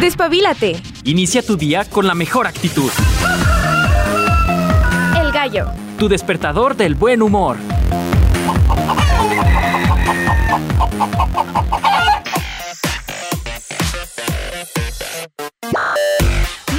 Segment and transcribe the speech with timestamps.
[0.00, 0.80] Despabilate.
[1.04, 2.90] Inicia tu día con la mejor actitud.
[5.20, 5.66] El gallo.
[5.98, 7.58] Tu despertador del buen humor.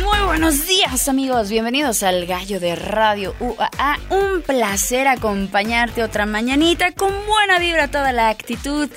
[0.01, 3.99] Muy buenos días amigos, bienvenidos al Gallo de Radio UAA.
[4.09, 8.89] Un placer acompañarte otra mañanita con buena vibra toda la actitud.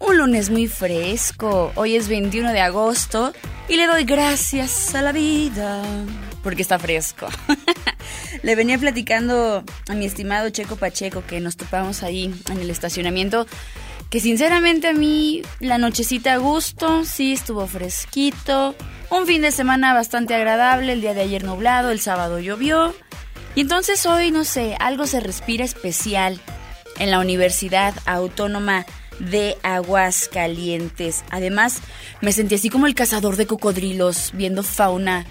[0.00, 3.34] Un lunes muy fresco, hoy es 21 de agosto
[3.68, 5.82] y le doy gracias a la vida
[6.42, 7.28] porque está fresco.
[8.42, 13.46] le venía platicando a mi estimado Checo Pacheco que nos topamos ahí en el estacionamiento
[14.08, 18.74] que sinceramente a mí la nochecita a gusto, sí estuvo fresquito,
[19.10, 22.92] un fin de semana bastante agradable, el día de ayer nublado, el sábado llovió,
[23.54, 26.40] y entonces hoy, no sé, algo se respira especial
[26.98, 28.84] en la Universidad Autónoma
[29.20, 31.24] de Aguascalientes.
[31.30, 31.80] Además,
[32.20, 35.26] me sentí así como el cazador de cocodrilos viendo fauna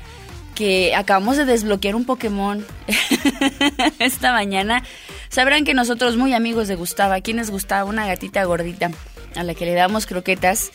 [0.56, 2.66] que acabamos de desbloquear un Pokémon
[4.00, 4.84] esta mañana.
[5.30, 8.92] Sabrán que nosotros muy amigos de Gustavo, a quienes gustaba una gatita gordita
[9.36, 10.72] a la que le damos croquetas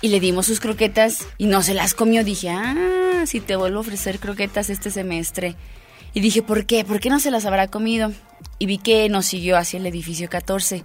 [0.00, 2.22] y le dimos sus croquetas y no se las comió.
[2.22, 5.56] Dije, ah, si te vuelvo a ofrecer croquetas este semestre.
[6.14, 6.84] Y dije, ¿por qué?
[6.84, 8.12] ¿Por qué no se las habrá comido?
[8.58, 10.82] Y vi que nos siguió hacia el edificio 14.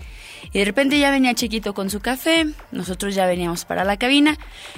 [0.53, 4.37] Y de repente ya venía Chiquito con su café, nosotros ya veníamos para la cabina.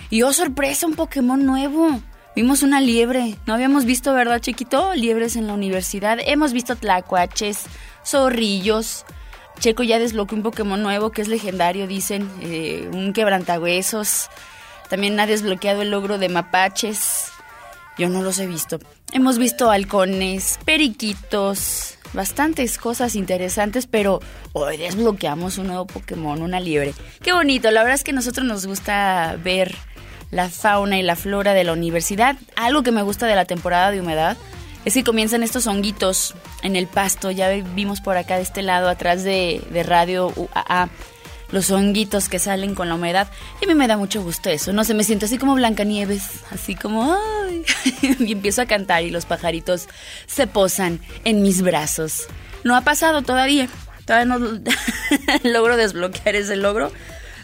[0.09, 2.01] Y oh, sorpresa, un Pokémon nuevo.
[2.35, 3.35] Vimos una liebre.
[3.45, 4.93] No habíamos visto, ¿verdad, Chiquito?
[4.95, 6.17] Liebres en la universidad.
[6.21, 7.65] Hemos visto tlacuaches,
[8.05, 9.05] zorrillos.
[9.59, 12.29] Checo ya desbloqueó un Pokémon nuevo que es legendario, dicen.
[12.41, 14.29] eh, un quebrantahuesos.
[14.89, 17.31] También ha desbloqueado el logro de mapaches.
[17.97, 18.79] Yo no los he visto.
[19.11, 24.19] Hemos visto halcones, periquitos, bastantes cosas interesantes, pero
[24.53, 26.93] hoy desbloqueamos un nuevo Pokémon, una liebre.
[27.21, 29.75] Qué bonito, la verdad es que a nosotros nos gusta ver
[30.29, 32.37] la fauna y la flora de la universidad.
[32.55, 34.37] Algo que me gusta de la temporada de humedad
[34.85, 37.31] es que comienzan estos honguitos en el pasto.
[37.31, 40.89] Ya vimos por acá de este lado, atrás de, de Radio UAA,
[41.51, 43.29] los honguitos que salen con la humedad.
[43.61, 44.73] Y a mí me da mucho gusto eso.
[44.73, 47.17] No sé, me siento así como Blancanieves, así como
[48.19, 49.87] y empiezo a cantar y los pajaritos
[50.27, 52.27] se posan en mis brazos.
[52.63, 53.67] No ha pasado todavía.
[54.05, 54.61] Todavía no
[55.43, 56.91] logro desbloquear ese logro.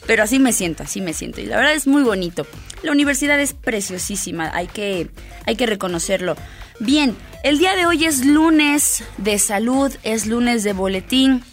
[0.08, 1.42] Pero así me siento, así me siento.
[1.42, 2.46] Y la verdad es muy bonito.
[2.84, 5.10] La universidad es preciosísima, hay que,
[5.46, 6.36] hay que reconocerlo.
[6.80, 11.44] Bien, el día de hoy es lunes de salud, es lunes de boletín.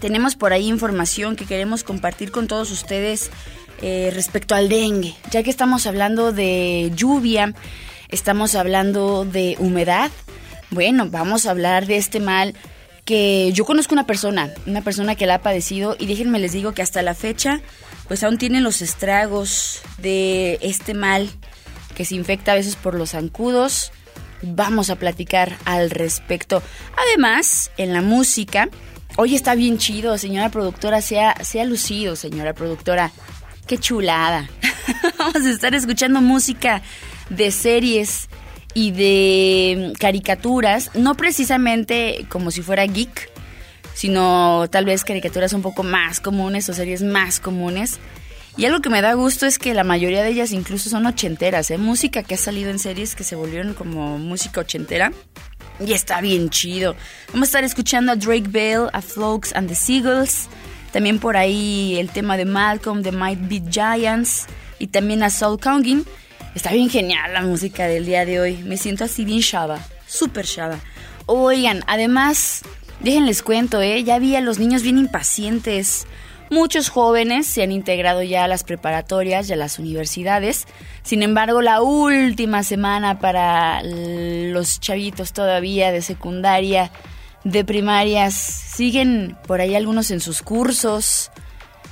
[0.00, 3.30] Tenemos por ahí información que queremos compartir con todos ustedes
[3.82, 5.14] eh, respecto al dengue.
[5.30, 7.54] Ya que estamos hablando de lluvia,
[8.08, 10.10] estamos hablando de humedad.
[10.70, 12.54] Bueno, vamos a hablar de este mal
[13.04, 16.72] que yo conozco una persona, una persona que la ha padecido y déjenme les digo
[16.72, 17.60] que hasta la fecha
[18.06, 21.30] pues aún tienen los estragos de este mal
[21.94, 23.92] que se infecta a veces por los zancudos.
[24.42, 26.62] Vamos a platicar al respecto.
[26.96, 28.68] Además, en la música,
[29.20, 33.10] hoy está bien chido, señora productora, sea, sea lucido, señora productora.
[33.66, 34.48] Qué chulada.
[35.18, 36.82] Vamos a estar escuchando música
[37.28, 38.28] de series
[38.74, 43.28] y de caricaturas, no precisamente como si fuera geek,
[43.92, 47.98] sino tal vez caricaturas un poco más comunes o series más comunes.
[48.56, 51.72] Y algo que me da gusto es que la mayoría de ellas incluso son ochenteras,
[51.72, 51.78] ¿eh?
[51.78, 55.12] música que ha salido en series que se volvieron como música ochentera.
[55.84, 56.96] Y está bien chido.
[57.28, 60.48] Vamos a estar escuchando a Drake Bell, a Flokes and the Seagulls.
[60.92, 64.46] También por ahí el tema de Malcolm, de Might Beat Giants.
[64.78, 66.04] Y también a Soul Kongin.
[66.54, 68.56] Está bien genial la música del día de hoy.
[68.64, 69.78] Me siento así bien shaba.
[70.06, 70.78] Súper shaba.
[71.26, 72.62] Oigan, además,
[73.00, 74.02] déjenles cuento, ¿eh?
[74.02, 76.06] Ya vi a los niños bien impacientes.
[76.50, 80.66] Muchos jóvenes se han integrado ya a las preparatorias y a las universidades.
[81.02, 86.90] Sin embargo, la última semana para los chavitos todavía de secundaria,
[87.44, 91.30] de primarias, siguen por ahí algunos en sus cursos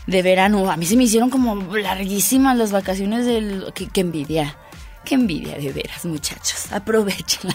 [0.07, 0.71] de verano.
[0.71, 3.73] A mí se me hicieron como larguísimas las vacaciones del...
[3.75, 4.57] Qué, envidia.
[5.05, 6.73] Qué envidia de veras, muchachos.
[6.73, 7.55] Aprovechenla.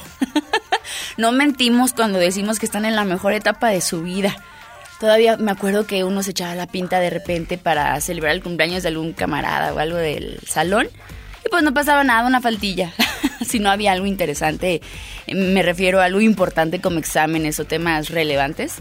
[1.17, 4.35] no mentimos cuando decimos que están en la mejor etapa de su vida.
[5.01, 8.83] Todavía me acuerdo que uno se echaba la pinta de repente para celebrar el cumpleaños
[8.83, 10.89] de algún camarada o algo del salón.
[11.43, 12.93] Y pues no pasaba nada, una faltilla.
[13.41, 14.79] si no había algo interesante,
[15.27, 18.75] me refiero a algo importante como exámenes o temas relevantes.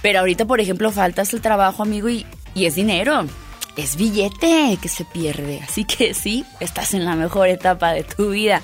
[0.00, 2.24] Pero ahorita, por ejemplo, faltas el trabajo, amigo, y,
[2.54, 3.26] y es dinero.
[3.76, 5.60] es billete que se pierde.
[5.62, 8.62] Así que sí, estás en la mejor etapa de tu vida.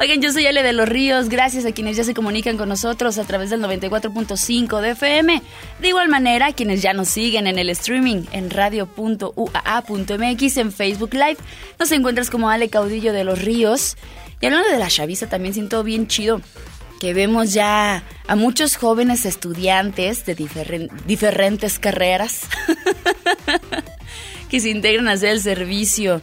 [0.00, 3.18] Oigan, yo soy Ale de los Ríos, gracias a quienes ya se comunican con nosotros
[3.18, 5.42] a través del 94.5 de FM.
[5.78, 9.36] De igual manera, a quienes ya nos siguen en el streaming en radio.uaa.mx,
[10.56, 11.36] en Facebook Live,
[11.78, 13.98] nos encuentras como Ale Caudillo de los Ríos.
[14.40, 16.40] Y hablando de la chaviza, también siento bien chido
[16.98, 20.34] que vemos ya a muchos jóvenes estudiantes de
[21.04, 22.44] diferentes carreras
[24.48, 26.22] que se integran a hacer el servicio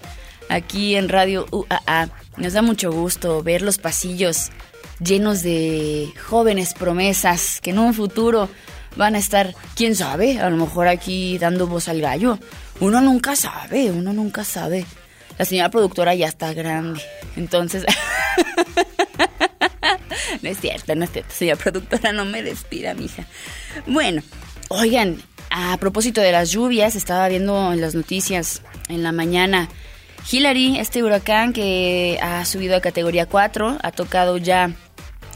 [0.50, 2.10] aquí en Radio UAA.
[2.38, 4.52] Nos da mucho gusto ver los pasillos
[5.00, 8.48] llenos de jóvenes promesas que en un futuro
[8.96, 12.40] van a estar, quién sabe, a lo mejor aquí dando voz al gallo.
[12.80, 14.86] Uno nunca sabe, uno nunca sabe.
[15.38, 17.02] La señora productora ya está grande,
[17.36, 17.86] entonces...
[20.42, 23.26] no es cierto, no es cierto, señora productora, no me despida, mija.
[23.86, 24.22] Bueno,
[24.70, 29.70] oigan, a propósito de las lluvias, estaba viendo en las noticias en la mañana
[30.30, 34.72] Hillary, este huracán que ha subido a categoría 4, ha tocado ya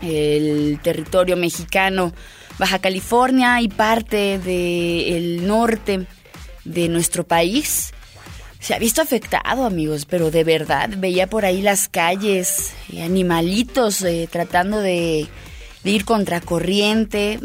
[0.01, 2.13] el territorio mexicano,
[2.57, 6.05] Baja California y parte del norte
[6.65, 7.93] de nuestro país.
[8.59, 14.01] Se ha visto afectado, amigos, pero de verdad veía por ahí las calles, eh, animalitos
[14.03, 15.27] eh, tratando de,
[15.83, 17.39] de ir contracorriente.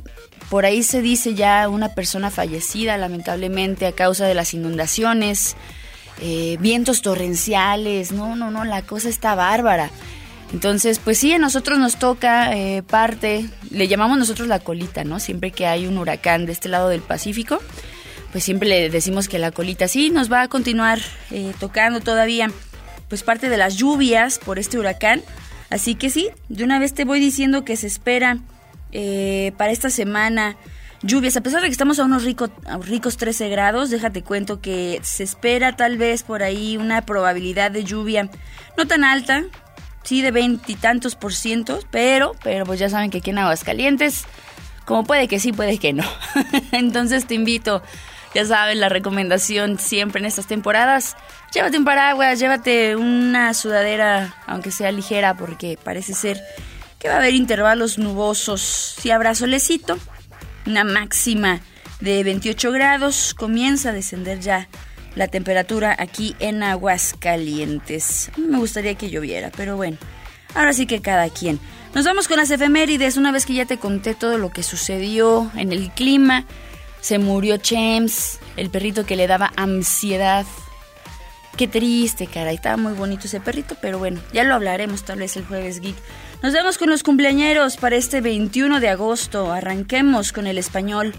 [0.51, 5.57] Por ahí se dice ya una persona fallecida, lamentablemente, a causa de las inundaciones.
[6.21, 9.91] Eh, vientos torrenciales, no, no, no, la cosa está bárbara.
[10.53, 15.19] Entonces, pues sí, a nosotros nos toca eh, parte, le llamamos nosotros la colita, ¿no?
[15.19, 17.59] Siempre que hay un huracán de este lado del Pacífico,
[18.33, 22.51] pues siempre le decimos que la colita sí nos va a continuar eh, tocando todavía,
[23.09, 25.23] pues parte de las lluvias por este huracán.
[25.69, 28.39] Así que sí, de una vez te voy diciendo que se espera
[29.59, 30.57] para esta semana
[31.07, 31.37] lluvias.
[31.37, 35.77] A pesar de que estamos a unos ricos 13 grados, déjate cuento que se espera
[35.77, 38.29] tal vez por ahí una probabilidad de lluvia
[38.77, 39.45] no tan alta,
[40.03, 44.25] sí de veintitantos por cientos, pero, pero pues ya saben que aquí en Aguascalientes,
[44.85, 46.05] como puede que sí, puede que no.
[46.73, 47.83] Entonces te invito,
[48.35, 51.17] ya saben, la recomendación siempre en estas temporadas,
[51.55, 56.41] llévate un paraguas, llévate una sudadera, aunque sea ligera, porque parece ser
[56.99, 59.99] que va a haber intervalos nubosos, si habrá solecito
[60.67, 61.61] una máxima
[62.01, 63.35] de 28 grados.
[63.35, 64.69] Comienza a descender ya
[65.15, 68.31] la temperatura aquí en Aguascalientes.
[68.37, 69.97] Me gustaría que lloviera, pero bueno,
[70.55, 71.59] ahora sí que cada quien.
[71.95, 73.17] Nos vamos con las efemérides.
[73.17, 76.45] Una vez que ya te conté todo lo que sucedió en el clima,
[77.01, 80.45] se murió Chems, el perrito que le daba ansiedad.
[81.57, 82.53] Qué triste, cara.
[82.53, 85.97] Estaba muy bonito ese perrito, pero bueno, ya lo hablaremos tal vez el jueves geek.
[86.43, 89.53] Nos vemos con los cumpleañeros para este 21 de agosto.
[89.53, 91.15] Arranquemos con el español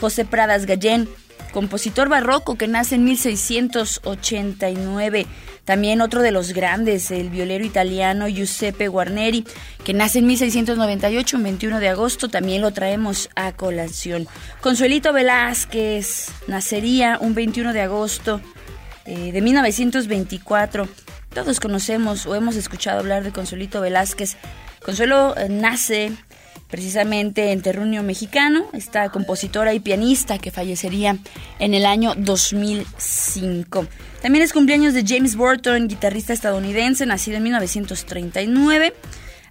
[0.00, 1.08] José Pradas Gallén,
[1.52, 5.26] compositor barroco que nace en 1689.
[5.64, 9.44] También otro de los grandes, el violero italiano Giuseppe Guarneri,
[9.84, 14.28] que nace en 1698, 21 de agosto, también lo traemos a colación.
[14.60, 18.40] Consuelito Velázquez nacería un 21 de agosto
[19.04, 20.88] eh, de 1924.
[21.34, 24.36] Todos conocemos o hemos escuchado hablar de Consuelito Velázquez.
[24.84, 26.12] Consuelo eh, nace
[26.68, 31.18] precisamente en Terruño Mexicano, esta compositora y pianista que fallecería
[31.58, 33.86] en el año 2005.
[34.22, 38.94] También es cumpleaños de James Burton, guitarrista estadounidense, nacido en 1939.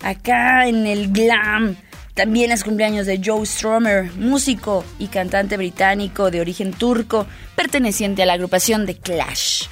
[0.01, 1.75] Acá en el glam
[2.13, 8.25] también es cumpleaños de Joe Stromer, músico y cantante británico de origen turco, perteneciente a
[8.25, 9.67] la agrupación The Clash.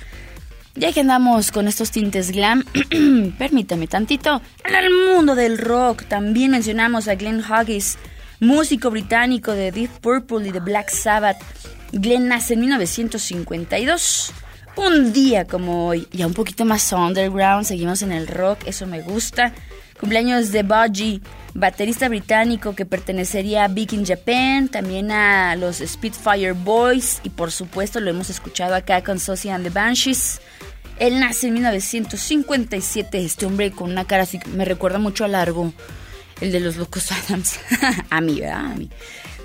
[0.77, 2.63] Ya que andamos con estos tintes glam,
[3.39, 4.43] permítame tantito.
[4.63, 7.97] En el mundo del rock también mencionamos a Glenn Huggies,
[8.39, 11.37] músico británico de Deep Purple y de Black Sabbath.
[11.93, 14.33] Glenn nace en 1952.
[14.75, 19.01] Un día como hoy, ya un poquito más underground, seguimos en el rock, eso me
[19.01, 19.53] gusta.
[19.99, 21.21] Cumpleaños de Budgie,
[21.53, 27.51] baterista británico que pertenecería a Big in Japan, también a los Spitfire Boys y por
[27.51, 30.39] supuesto lo hemos escuchado acá con Sosie and the Banshees.
[30.99, 35.73] Él nace en 1957, este hombre con una cara así, me recuerda mucho a Largo,
[36.41, 37.59] el de los Locos Adams.
[38.09, 38.71] a mí, ¿verdad?
[38.71, 38.89] A mí.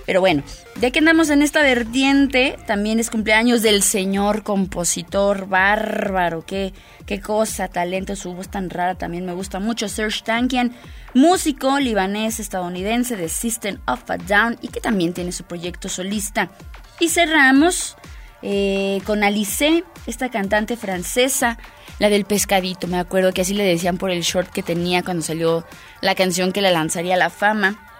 [0.06, 0.42] Pero bueno,
[0.80, 6.44] ya que andamos en esta vertiente, también es cumpleaños del señor compositor bárbaro.
[6.44, 6.72] Qué,
[7.06, 9.88] qué cosa, talento, su voz tan rara también me gusta mucho.
[9.88, 10.72] Serge Tankian,
[11.14, 16.50] músico libanés estadounidense de System of a Down y que también tiene su proyecto solista.
[16.98, 17.96] Y cerramos
[18.42, 21.58] eh, con Alice, esta cantante francesa,
[22.00, 22.88] la del pescadito.
[22.88, 25.64] Me acuerdo que así le decían por el short que tenía cuando salió
[26.00, 27.91] la canción que la lanzaría a la fama.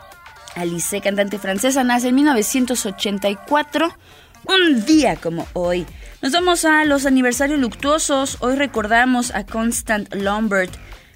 [0.54, 3.97] Alice, cantante francesa, nace en 1984,
[4.47, 5.87] un día como hoy.
[6.21, 8.37] Nos vamos a los aniversarios luctuosos.
[8.40, 10.71] Hoy recordamos a Constant Lombard,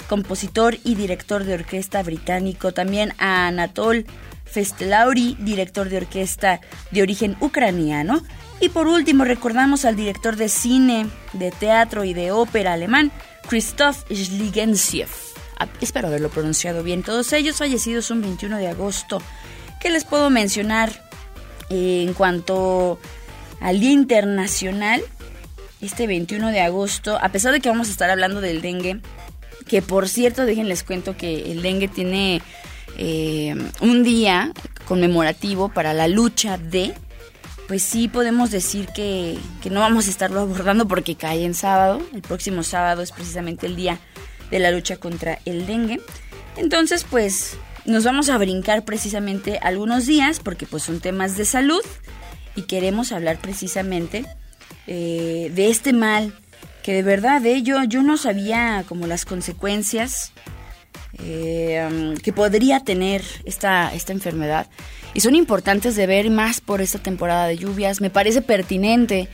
[0.09, 2.73] compositor y director de orquesta británico.
[2.73, 4.07] También a Anatol
[4.45, 8.23] Festelauri, director de orquesta de origen ucraniano.
[8.61, 13.13] Y por último recordamos al director de cine, de teatro y de ópera alemán,
[13.49, 15.36] Christoph Schligensiev.
[15.59, 17.03] Ah, espero haberlo pronunciado bien.
[17.03, 19.23] Todos ellos fallecidos un 21 de agosto.
[19.81, 20.93] ¿Qué les puedo mencionar
[21.71, 22.99] eh, en cuanto
[23.61, 25.03] al Día Internacional?
[25.81, 29.01] Este 21 de agosto, a pesar de que vamos a estar hablando del dengue,
[29.67, 32.43] que por cierto, déjenles cuento que el dengue tiene
[32.99, 34.53] eh, un día
[34.87, 36.95] conmemorativo para la lucha de,
[37.69, 42.01] pues sí podemos decir que, que no vamos a estarlo abordando porque cae en sábado.
[42.15, 44.01] El próximo sábado es precisamente el día
[44.51, 46.01] de la lucha contra el dengue.
[46.57, 51.83] Entonces, pues nos vamos a brincar precisamente algunos días porque pues son temas de salud
[52.57, 54.27] y queremos hablar precisamente
[54.87, 56.33] eh, de este mal
[56.83, 60.33] que de verdad eh, yo, yo no sabía como las consecuencias
[61.19, 64.67] eh, que podría tener esta, esta enfermedad
[65.15, 68.01] y son importantes de ver más por esta temporada de lluvias.
[68.01, 69.29] Me parece pertinente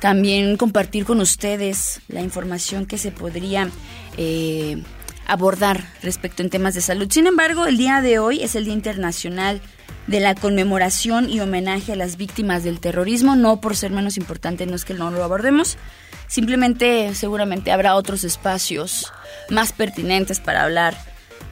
[0.00, 3.68] también compartir con ustedes la información que se podría
[4.16, 4.82] eh,
[5.26, 7.08] abordar respecto en temas de salud.
[7.10, 9.60] Sin embargo, el día de hoy es el Día Internacional
[10.06, 14.64] de la conmemoración y homenaje a las víctimas del terrorismo, no por ser menos importante,
[14.66, 15.76] no es que no lo abordemos,
[16.28, 19.12] simplemente seguramente habrá otros espacios
[19.50, 20.96] más pertinentes para hablar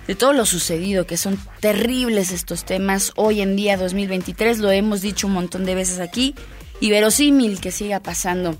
[0.06, 3.12] de todo lo sucedido, que son terribles estos temas.
[3.16, 6.34] Hoy en día, 2023, lo hemos dicho un montón de veces aquí,
[6.80, 8.56] y verosímil que siga pasando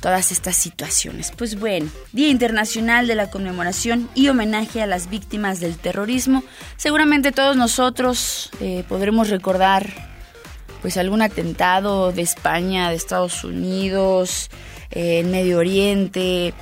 [0.00, 1.32] todas estas situaciones.
[1.36, 6.42] Pues bueno, Día Internacional de la Conmemoración y homenaje a las víctimas del terrorismo.
[6.76, 10.14] Seguramente todos nosotros eh, podremos recordar
[10.82, 14.50] pues algún atentado de España, de Estados Unidos,
[14.90, 16.52] eh, en Medio Oriente.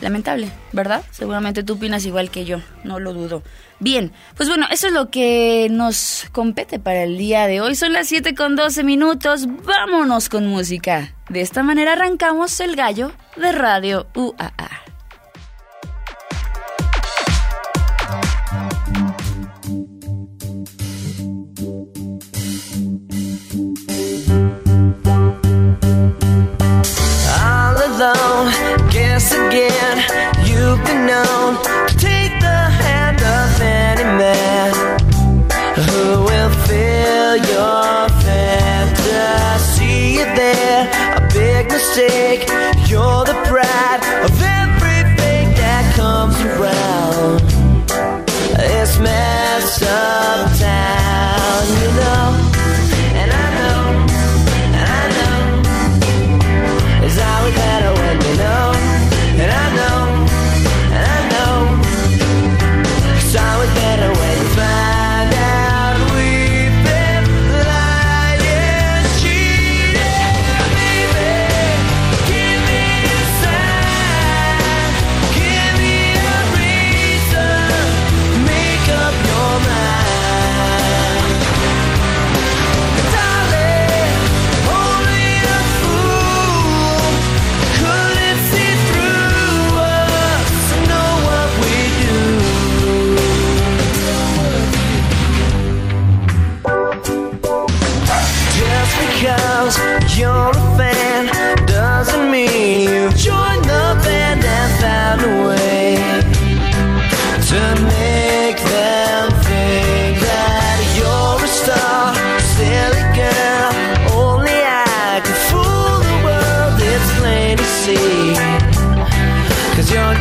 [0.00, 1.02] Lamentable, ¿verdad?
[1.10, 3.42] Seguramente tú opinas igual que yo, no lo dudo.
[3.78, 7.74] Bien, pues bueno, eso es lo que nos compete para el día de hoy.
[7.74, 9.46] Son las 7 con 12 minutos.
[9.64, 11.14] Vámonos con música.
[11.28, 14.85] De esta manera arrancamos el gallo de Radio UAA.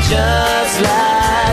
[0.01, 1.44] just like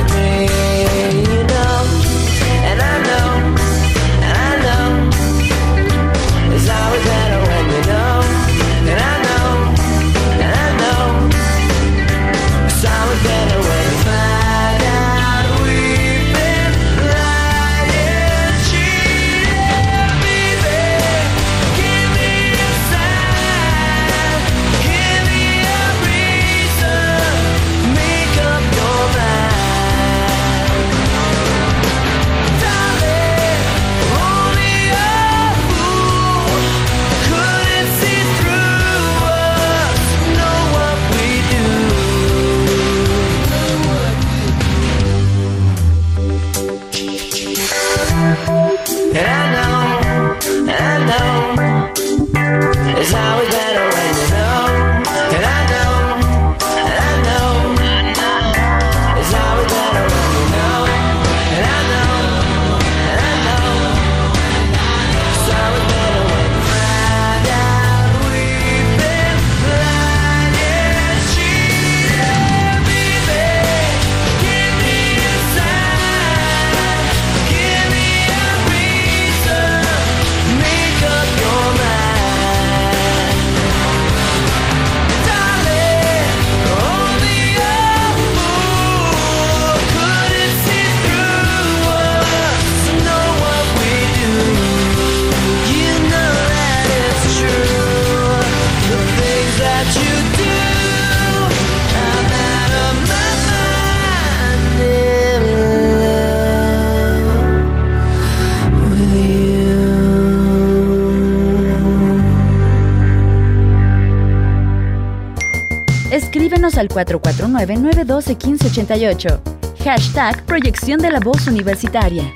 [116.62, 119.40] Escríbenos al 449-912-1588.
[119.82, 122.32] Hashtag Proyección de la Voz Universitaria.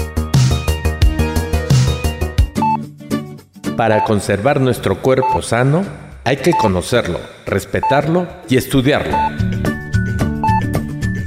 [3.77, 5.85] Para conservar nuestro cuerpo sano,
[6.25, 9.17] hay que conocerlo, respetarlo y estudiarlo.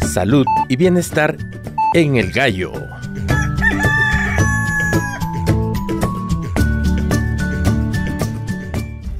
[0.05, 1.37] Salud y bienestar
[1.93, 2.73] en el gallo.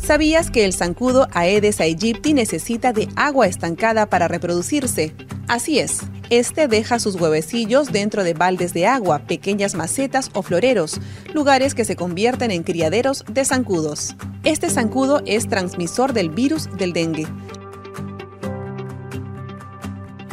[0.09, 5.13] ¿Sabías que el zancudo Aedes aegypti necesita de agua estancada para reproducirse?
[5.47, 5.99] Así es,
[6.31, 10.99] este deja sus huevecillos dentro de baldes de agua, pequeñas macetas o floreros,
[11.31, 14.15] lugares que se convierten en criaderos de zancudos.
[14.43, 17.27] Este zancudo es transmisor del virus del dengue.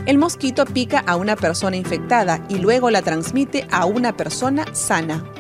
[0.07, 5.36] El mosquito pica a una persona infectada y luego la transmite a una persona sana.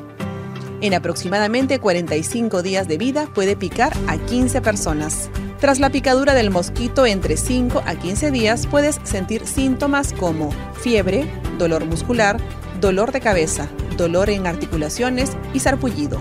[0.82, 5.30] En aproximadamente 45 días de vida puede picar a 15 personas.
[5.58, 11.26] Tras la picadura del mosquito entre 5 a 15 días puedes sentir síntomas como fiebre,
[11.58, 12.36] dolor muscular,
[12.78, 16.20] dolor de cabeza, dolor en articulaciones y sarpullido.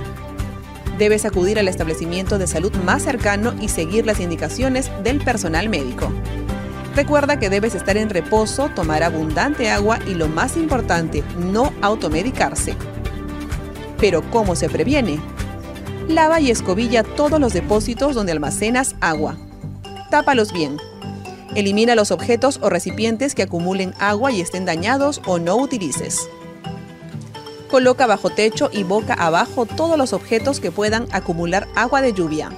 [0.98, 6.10] Debes acudir al establecimiento de salud más cercano y seguir las indicaciones del personal médico.
[6.96, 12.78] Recuerda que debes estar en reposo, tomar abundante agua y lo más importante, no automedicarse.
[14.00, 15.20] Pero ¿cómo se previene?
[16.08, 19.38] Lava y escobilla todos los depósitos donde almacenas agua.
[20.12, 20.78] Tápalos bien.
[21.56, 26.28] Elimina los objetos o recipientes que acumulen agua y estén dañados o no utilices.
[27.72, 32.52] Coloca bajo techo y boca abajo todos los objetos que puedan acumular agua de lluvia.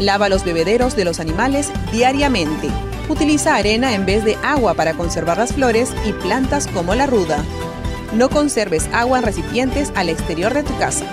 [0.00, 2.68] Lava los bebederos de los animales diariamente.
[3.08, 7.44] Utiliza arena en vez de agua para conservar las flores y plantas como la ruda.
[8.14, 11.06] No conserves agua en recipientes al exterior de tu casa.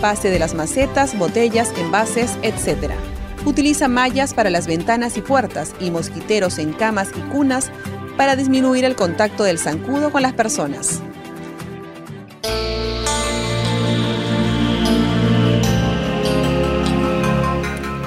[0.00, 2.92] Base de las macetas, botellas, envases, etc.
[3.44, 7.70] Utiliza mallas para las ventanas y puertas y mosquiteros en camas y cunas
[8.16, 11.02] para disminuir el contacto del zancudo con las personas.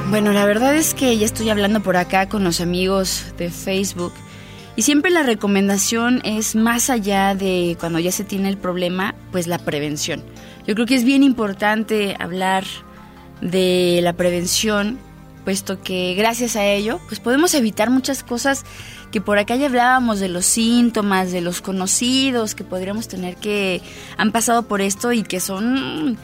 [0.10, 4.14] Bueno, la verdad es que ya estoy hablando por acá con los amigos de Facebook
[4.76, 9.48] y siempre la recomendación es más allá de cuando ya se tiene el problema, pues
[9.48, 10.24] la prevención.
[10.66, 12.64] Yo creo que es bien importante hablar
[13.42, 14.98] de la prevención,
[15.44, 18.66] puesto que gracias a ello, pues podemos evitar muchas cosas
[19.12, 23.82] que por acá ya hablábamos de los síntomas, de los conocidos que podríamos tener que
[24.18, 26.18] han pasado por esto y que son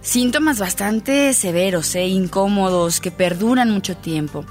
[0.00, 4.46] síntomas bastante severos, e incómodos, que perduran mucho tiempo.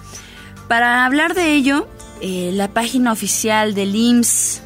[0.67, 1.87] Para hablar de ello,
[2.25, 4.61] eh, la página oficial del IMSS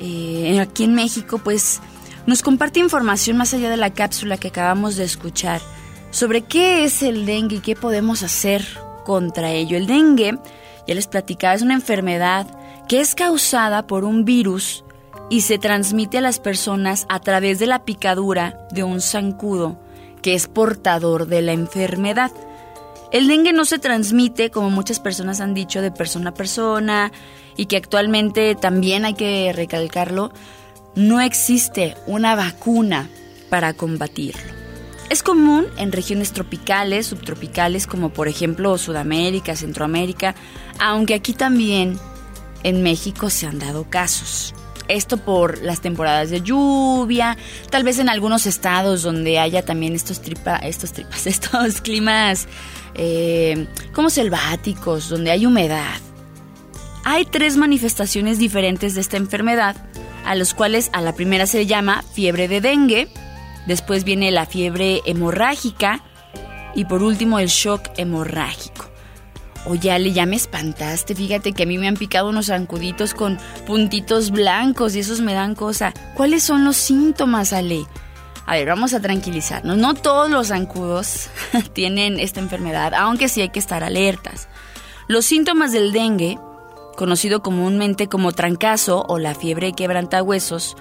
[0.00, 1.80] eh, aquí en México, pues
[2.26, 5.60] nos comparte información más allá de la cápsula que acabamos de escuchar
[6.10, 8.66] sobre qué es el dengue y qué podemos hacer
[9.04, 9.76] contra ello.
[9.76, 10.36] El dengue,
[10.88, 12.48] ya les platicaba, es una enfermedad
[12.88, 14.84] que es causada por un virus
[15.30, 19.78] y se transmite a las personas a través de la picadura de un zancudo
[20.20, 22.32] que es portador de la enfermedad.
[23.12, 27.12] El dengue no se transmite, como muchas personas han dicho, de persona a persona
[27.58, 30.32] y que actualmente también hay que recalcarlo,
[30.94, 33.10] no existe una vacuna
[33.50, 34.50] para combatirlo.
[35.10, 40.34] Es común en regiones tropicales, subtropicales, como por ejemplo Sudamérica, Centroamérica,
[40.78, 41.98] aunque aquí también
[42.62, 44.54] en México se han dado casos.
[44.92, 47.38] Esto por las temporadas de lluvia,
[47.70, 52.46] tal vez en algunos estados donde haya también estos tripa, estos tripas, estos climas
[52.94, 55.98] eh, como selváticos, donde hay humedad.
[57.04, 59.76] Hay tres manifestaciones diferentes de esta enfermedad,
[60.26, 63.08] a los cuales a la primera se llama fiebre de dengue,
[63.66, 66.04] después viene la fiebre hemorrágica
[66.74, 68.91] y por último el shock hemorrágico.
[69.64, 71.14] Oye, Ale, ya me espantaste.
[71.14, 75.34] Fíjate que a mí me han picado unos zancuditos con puntitos blancos y esos me
[75.34, 75.94] dan cosa.
[76.14, 77.86] ¿Cuáles son los síntomas, Ale?
[78.44, 79.76] A ver, vamos a tranquilizarnos.
[79.76, 81.30] No todos los zancudos
[81.72, 84.48] tienen esta enfermedad, aunque sí hay que estar alertas.
[85.06, 86.38] Los síntomas del dengue,
[86.96, 90.76] conocido comúnmente como trancazo o la fiebre quebrantahuesos,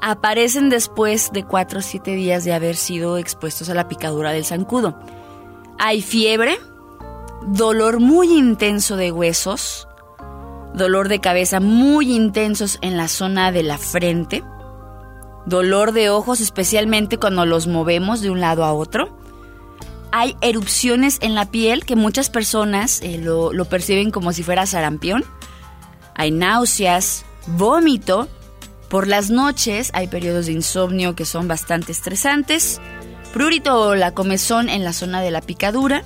[0.00, 4.44] aparecen después de 4 o 7 días de haber sido expuestos a la picadura del
[4.44, 4.98] zancudo.
[5.78, 6.58] Hay fiebre,
[7.42, 9.88] dolor muy intenso de huesos,
[10.74, 14.44] dolor de cabeza muy intensos en la zona de la frente,
[15.46, 19.16] dolor de ojos especialmente cuando los movemos de un lado a otro.
[20.10, 24.64] Hay erupciones en la piel que muchas personas eh, lo, lo perciben como si fuera
[24.66, 25.24] sarampión.
[26.14, 28.28] Hay náuseas, vómito.
[28.88, 32.80] Por las noches hay periodos de insomnio que son bastante estresantes.
[33.34, 36.02] Prurito o la comezón en la zona de la picadura.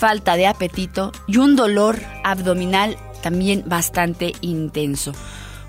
[0.00, 5.12] Falta de apetito y un dolor abdominal también bastante intenso.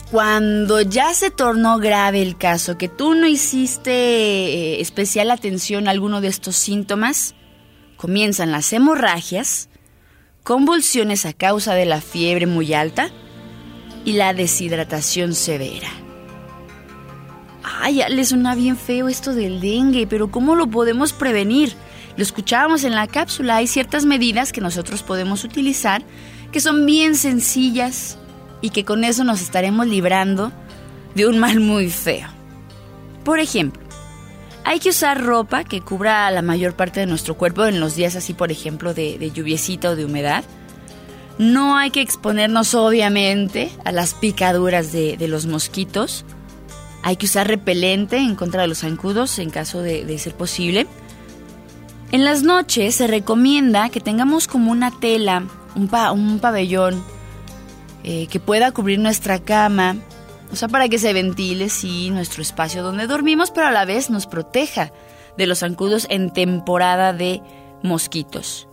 [0.09, 5.91] Cuando ya se tornó grave el caso, que tú no hiciste eh, especial atención a
[5.91, 7.35] alguno de estos síntomas,
[7.97, 9.67] comienzan las hemorragias,
[10.43, 13.09] convulsiones a causa de la fiebre muy alta
[14.05, 15.89] y la deshidratación severa.
[17.63, 21.75] Ay, ya suena bien feo esto del dengue, pero ¿cómo lo podemos prevenir?
[22.21, 26.03] Lo escuchábamos en la cápsula, hay ciertas medidas que nosotros podemos utilizar
[26.51, 28.19] que son bien sencillas
[28.61, 30.51] y que con eso nos estaremos librando
[31.15, 32.27] de un mal muy feo.
[33.23, 33.81] Por ejemplo,
[34.63, 38.15] hay que usar ropa que cubra la mayor parte de nuestro cuerpo en los días
[38.15, 40.43] así, por ejemplo, de, de lluviecita o de humedad.
[41.39, 46.23] No hay que exponernos obviamente a las picaduras de, los mosquitos.
[47.01, 50.85] Hay que usar repelente en contra de los zancudos en caso de ser posible.
[52.11, 55.43] En las noches se recomienda que tengamos como una tela,
[55.75, 57.03] un, pa- un pabellón
[58.03, 59.95] eh, que pueda cubrir nuestra cama,
[60.51, 64.09] o sea, para que se ventile, sí, nuestro espacio donde dormimos, pero a la vez
[64.09, 64.91] nos proteja
[65.37, 67.41] de los zancudos en temporada de
[67.81, 68.67] mosquitos.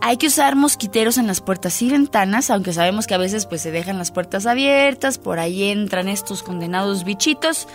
[0.00, 3.60] Hay que usar mosquiteros en las puertas y ventanas, aunque sabemos que a veces pues
[3.60, 7.68] se dejan las puertas abiertas, por ahí entran estos condenados bichitos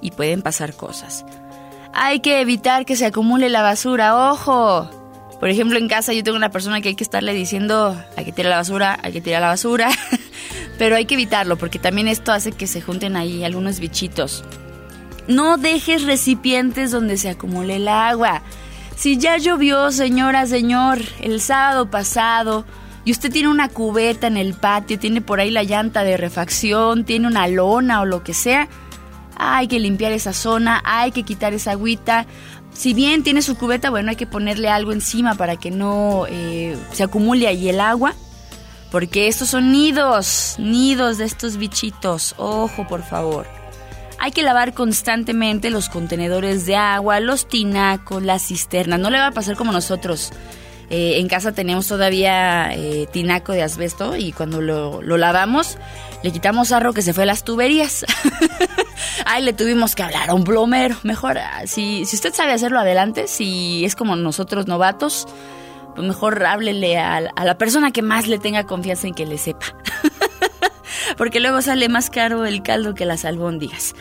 [0.00, 1.24] y pueden pasar cosas.
[1.96, 4.90] Hay que evitar que se acumule la basura, ojo.
[5.38, 8.32] Por ejemplo, en casa yo tengo una persona que hay que estarle diciendo, hay que
[8.32, 9.90] tirar la basura, hay que tirar la basura,
[10.78, 14.42] pero hay que evitarlo porque también esto hace que se junten ahí algunos bichitos.
[15.28, 18.42] No dejes recipientes donde se acumule el agua.
[18.96, 22.64] Si ya llovió, señora, señor, el sábado pasado,
[23.04, 27.04] y usted tiene una cubeta en el patio, tiene por ahí la llanta de refacción,
[27.04, 28.68] tiene una lona o lo que sea,
[29.36, 32.26] hay que limpiar esa zona, hay que quitar esa agüita.
[32.72, 36.76] Si bien tiene su cubeta, bueno, hay que ponerle algo encima para que no eh,
[36.92, 38.14] se acumule ahí el agua.
[38.90, 42.34] Porque estos son nidos, nidos de estos bichitos.
[42.38, 43.46] Ojo, por favor.
[44.20, 49.00] Hay que lavar constantemente los contenedores de agua, los tinacos, las cisternas.
[49.00, 50.32] No le va a pasar como nosotros.
[50.90, 55.78] Eh, en casa tenemos todavía eh, tinaco de asbesto y cuando lo, lo lavamos
[56.24, 58.06] le quitamos sarro que se fue a las tuberías.
[59.26, 60.96] Ay, le tuvimos que hablar a un plomero.
[61.02, 65.26] Mejor, ah, si, si usted sabe hacerlo adelante, si es como nosotros novatos,
[65.94, 69.36] pues mejor háblele a, a la persona que más le tenga confianza en que le
[69.36, 69.66] sepa.
[71.18, 73.94] Porque luego sale más caro el caldo que las albóndigas.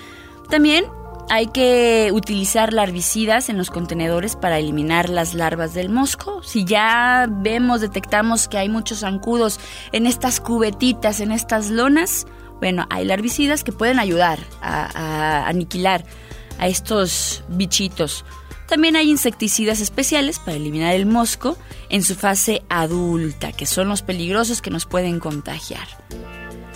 [0.49, 0.85] También
[1.29, 6.43] hay que utilizar larvicidas en los contenedores para eliminar las larvas del mosco.
[6.43, 9.59] Si ya vemos, detectamos que hay muchos zancudos
[9.91, 12.27] en estas cubetitas, en estas lonas,
[12.59, 16.05] bueno, hay larvicidas que pueden ayudar a, a aniquilar
[16.59, 18.23] a estos bichitos.
[18.67, 21.57] También hay insecticidas especiales para eliminar el mosco
[21.89, 25.87] en su fase adulta, que son los peligrosos que nos pueden contagiar.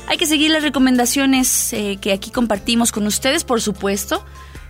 [0.07, 4.23] Hay que seguir las recomendaciones eh, que aquí compartimos con ustedes, por supuesto.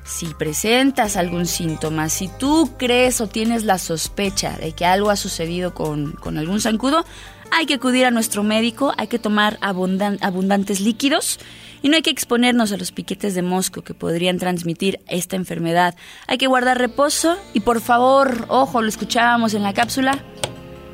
[0.03, 5.15] Si presentas algún síntoma, si tú crees o tienes la sospecha de que algo ha
[5.17, 7.05] sucedido con, con algún zancudo,
[7.51, 11.39] hay que acudir a nuestro médico, hay que tomar abundan- abundantes líquidos
[11.81, 15.93] y no hay que exponernos a los piquetes de mosco que podrían transmitir esta enfermedad.
[16.25, 20.23] Hay que guardar reposo y por favor, ojo, lo escuchábamos en la cápsula,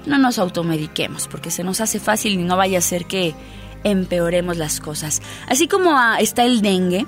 [0.05, 3.33] no nos automediquemos porque se nos hace fácil y no vaya a ser que
[3.83, 5.21] empeoremos las cosas.
[5.47, 7.05] Así como ah, está el dengue,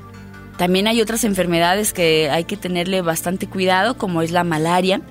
[0.58, 5.02] también hay otras enfermedades que hay que tenerle bastante cuidado, como es la malaria,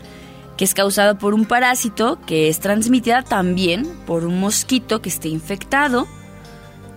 [0.56, 5.28] que es causada por un parásito que es transmitida también por un mosquito que esté
[5.28, 6.06] infectado.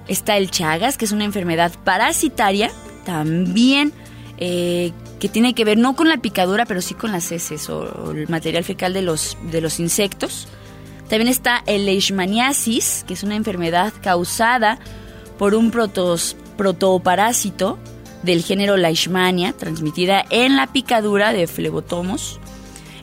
[0.08, 2.71] Está el Chagas, que es una enfermedad parasitaria,
[3.06, 3.91] también
[4.38, 7.80] eh, que tiene que ver no con la picadura, pero sí con las heces o,
[7.80, 10.47] o el material fecal de los, de los insectos.
[11.10, 14.80] También está el leishmaniasis, que es una enfermedad causada
[15.38, 15.72] por un
[16.58, 17.78] protoparásito
[18.24, 22.39] del género Leishmania, transmitida en la picadura de flebotomos.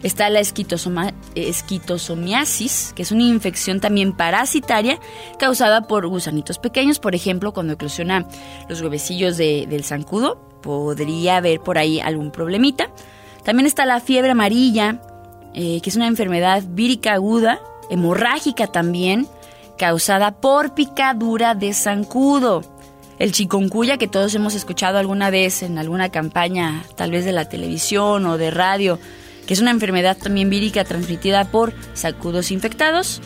[0.03, 4.99] Está la esquitosomiasis, que es una infección también parasitaria
[5.39, 8.27] causada por gusanitos pequeños, por ejemplo, cuando eclosiona
[8.69, 12.91] los huevecillos de- del zancudo, podría haber por ahí algún problemita.
[13.45, 15.01] También está la fiebre amarilla,
[15.55, 19.27] eh, que es una enfermedad vírica aguda, hemorrágica también,
[19.79, 22.63] causada por picadura de zancudo.
[23.19, 27.49] El chikungunya que todos hemos escuchado alguna vez en alguna campaña, tal vez de la
[27.49, 28.99] televisión o de radio,
[29.47, 33.21] que es una enfermedad también vírica transmitida por zancudos infectados.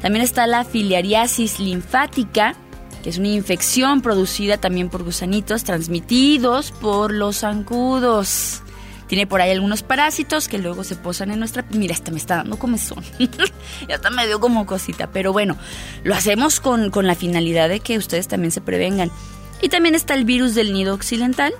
[0.00, 2.54] También está la filariasis linfática,
[3.02, 8.63] que es una infección producida también por gusanitos transmitidos por los zancudos.
[9.06, 11.64] Tiene por ahí algunos parásitos que luego se posan en nuestra...
[11.70, 13.04] Mira, hasta me está dando comezón.
[13.88, 15.10] ya hasta me dio como cosita.
[15.10, 15.56] Pero bueno,
[16.02, 19.10] lo hacemos con, con la finalidad de que ustedes también se prevengan.
[19.60, 21.52] Y también está el virus del nido occidental,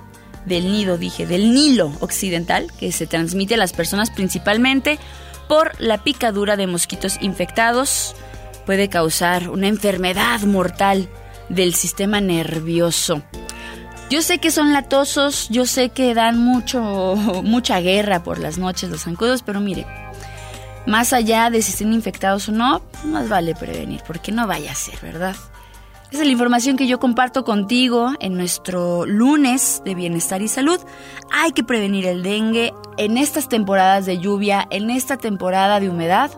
[0.45, 4.99] del nido, dije, del Nilo occidental, que se transmite a las personas principalmente
[5.47, 8.15] por la picadura de mosquitos infectados.
[8.65, 11.09] Puede causar una enfermedad mortal
[11.49, 13.23] del sistema nervioso.
[14.09, 16.81] Yo sé que son latosos, yo sé que dan mucho,
[17.43, 19.87] mucha guerra por las noches los zancudos, pero mire,
[20.85, 24.75] más allá de si estén infectados o no, más vale prevenir, porque no vaya a
[24.75, 25.35] ser, ¿verdad?
[26.11, 30.79] Esa es la información que yo comparto contigo en nuestro lunes de bienestar y salud.
[31.31, 36.29] Hay que prevenir el dengue en estas temporadas de lluvia, en esta temporada de humedad.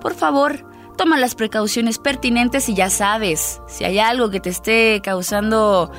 [0.00, 0.66] Por favor,
[0.98, 5.92] toma las precauciones pertinentes y ya sabes, si hay algo que te esté causando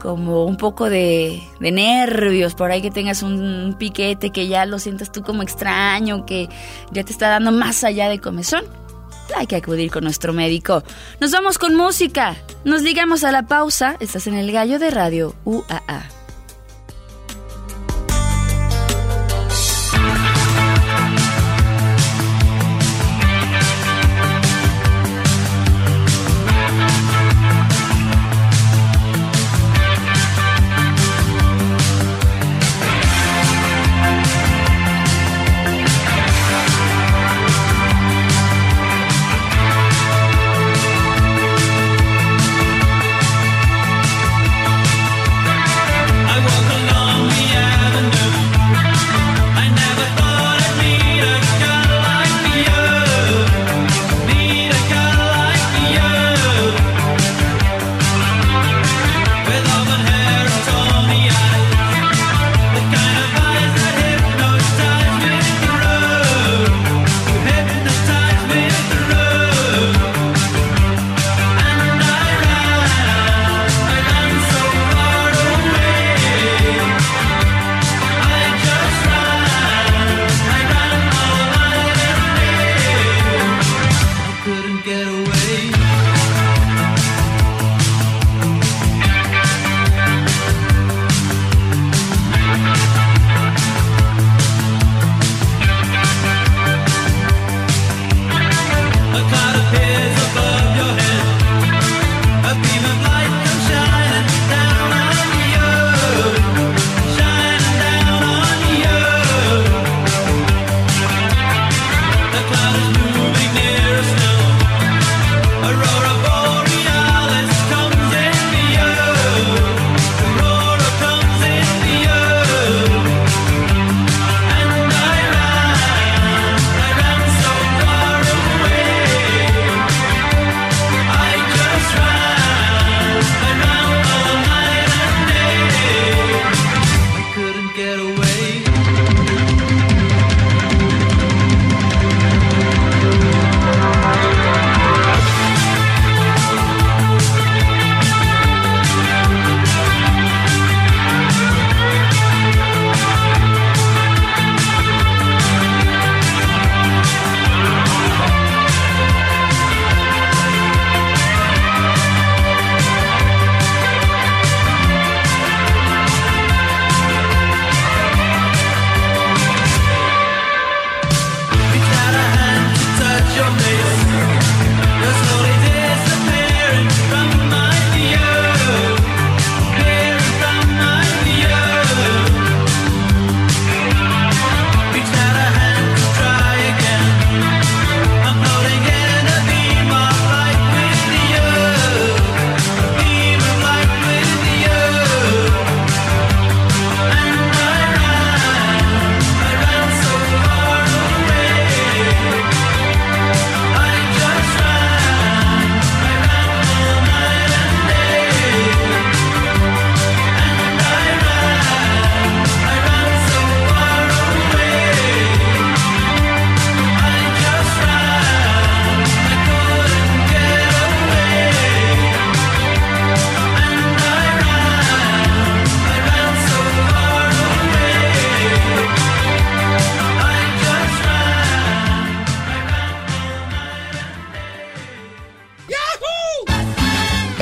[0.00, 5.12] como un poco de, nervios, por ahí que tengas un piquete, que ya lo sientas
[5.12, 6.48] tú como extraño, que
[6.90, 8.64] ya te está dando más allá de comezón,
[9.36, 10.82] hay que acudir con nuestro médico.
[11.20, 12.36] Nos vamos con música.
[12.64, 13.96] Nos ligamos a la pausa.
[14.00, 16.19] Estás en el gallo de radio UAA.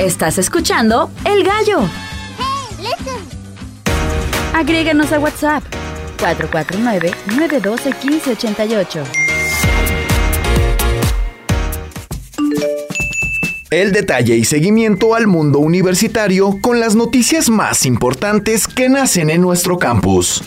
[0.09, 1.87] Estás escuchando El Gallo.
[4.55, 5.63] Agréganos a WhatsApp
[6.17, 9.03] 449-912-1588.
[13.69, 19.41] El detalle y seguimiento al mundo universitario con las noticias más importantes que nacen en
[19.41, 20.41] nuestro campus.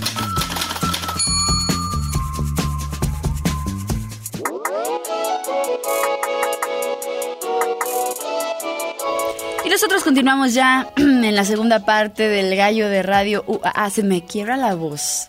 [9.73, 13.89] Nosotros continuamos ya en la segunda parte del gallo de radio UAA.
[13.89, 15.29] Se me quiebra la voz.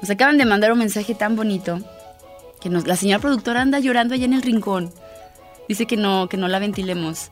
[0.00, 1.80] Nos acaban de mandar un mensaje tan bonito
[2.62, 4.90] que nos, la señora productora anda llorando allá en el rincón.
[5.68, 7.28] Dice que no, que no la ventilemos.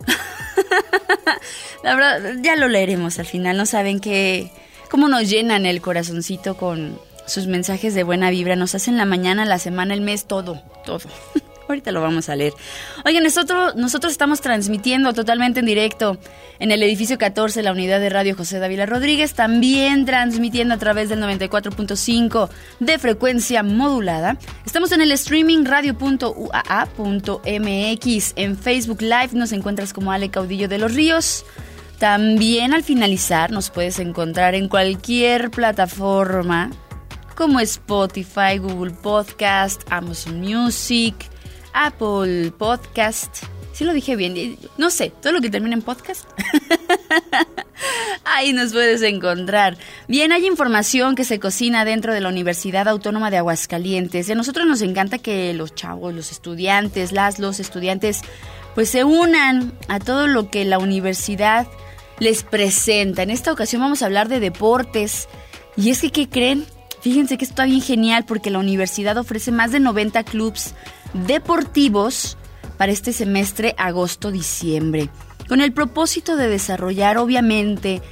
[1.82, 3.56] la verdad, ya lo leeremos al final.
[3.56, 4.50] No saben que
[4.90, 8.56] cómo nos llenan el corazoncito con sus mensajes de buena vibra.
[8.56, 11.00] Nos hacen la mañana, la semana, el mes, todo, todo.
[11.68, 12.53] Ahorita lo vamos a leer.
[13.05, 16.18] Oigan, nosotros, nosotros estamos transmitiendo totalmente en directo
[16.59, 21.09] en el edificio 14, la unidad de radio José Dávila Rodríguez, también transmitiendo a través
[21.09, 22.48] del 94.5
[22.81, 24.37] de frecuencia modulada.
[24.64, 26.62] Estamos en el streaming radio.uaa.mx.
[28.37, 31.44] En Facebook Live nos encuentras como Ale Caudillo de los Ríos.
[31.98, 36.70] También al finalizar nos puedes encontrar en cualquier plataforma
[37.37, 41.14] como Spotify, Google Podcast, Amazon Music,
[41.72, 43.44] Apple Podcast.
[43.72, 44.58] Sí lo dije bien.
[44.76, 46.28] No sé, todo lo que termina en podcast.
[48.24, 49.78] Ahí nos puedes encontrar.
[50.08, 54.28] Bien, hay información que se cocina dentro de la Universidad Autónoma de Aguascalientes.
[54.30, 58.20] A nosotros nos encanta que los chavos, los estudiantes, las, los estudiantes,
[58.74, 61.66] pues se unan a todo lo que la universidad
[62.18, 63.22] les presenta.
[63.22, 65.28] En esta ocasión vamos a hablar de deportes.
[65.76, 66.66] Y es que, ¿qué creen?
[67.00, 70.74] Fíjense que está bien genial porque la universidad ofrece más de 90 clubs
[71.14, 72.37] deportivos
[72.77, 75.09] para este semestre agosto-diciembre,
[75.48, 78.03] con el propósito de desarrollar obviamente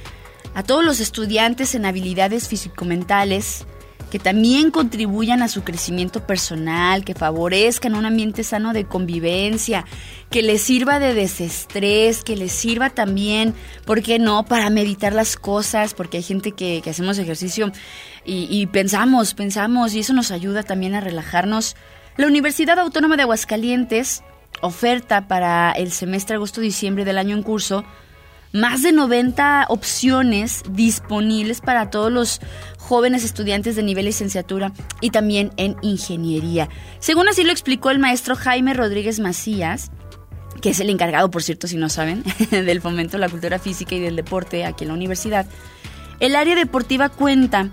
[0.53, 3.65] a todos los estudiantes en habilidades físico-mentales
[4.11, 9.85] que también contribuyan a su crecimiento personal, que favorezcan un ambiente sano de convivencia,
[10.29, 15.37] que les sirva de desestrés, que les sirva también, ¿por qué no?, para meditar las
[15.37, 17.71] cosas, porque hay gente que, hacemos ejercicio
[18.25, 21.77] y pensamos, pensamos, y eso nos ayuda también a relajarnos.
[22.17, 24.23] La Universidad Autónoma de Aguascalientes
[24.61, 27.85] oferta para el semestre agosto-diciembre del año en curso
[28.53, 32.41] más de 90 opciones disponibles para todos los
[32.77, 36.67] jóvenes estudiantes de nivel licenciatura y también en ingeniería.
[36.99, 39.89] Según así lo explicó el maestro Jaime Rodríguez Macías,
[40.61, 43.95] que es el encargado, por cierto, si no saben, del fomento de la cultura física
[43.95, 45.45] y del deporte aquí en la universidad,
[46.19, 47.71] el área deportiva cuenta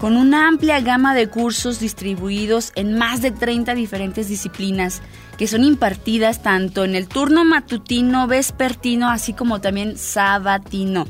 [0.00, 5.02] con una amplia gama de cursos distribuidos en más de 30 diferentes disciplinas
[5.36, 11.06] que son impartidas tanto en el turno matutino, vespertino, así como también sabatino.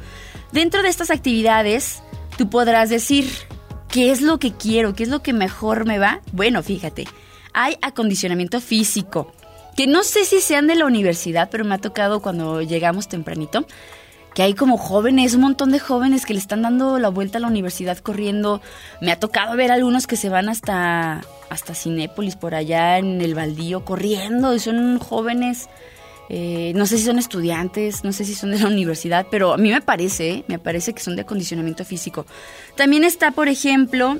[0.50, 2.02] Dentro de estas actividades,
[2.36, 3.30] tú podrás decir,
[3.88, 4.92] ¿qué es lo que quiero?
[4.92, 6.20] ¿Qué es lo que mejor me va?
[6.32, 7.06] Bueno, fíjate,
[7.52, 9.32] hay acondicionamiento físico,
[9.76, 13.66] que no sé si sean de la universidad, pero me ha tocado cuando llegamos tempranito
[14.34, 17.40] que hay como jóvenes, un montón de jóvenes que le están dando la vuelta a
[17.40, 18.60] la universidad corriendo.
[19.00, 23.34] Me ha tocado ver algunos que se van hasta, hasta Cinépolis, por allá en el
[23.34, 25.68] baldío, corriendo, y son jóvenes,
[26.28, 29.56] eh, no sé si son estudiantes, no sé si son de la universidad, pero a
[29.56, 32.24] mí me parece, me parece que son de acondicionamiento físico.
[32.76, 34.18] También está, por ejemplo,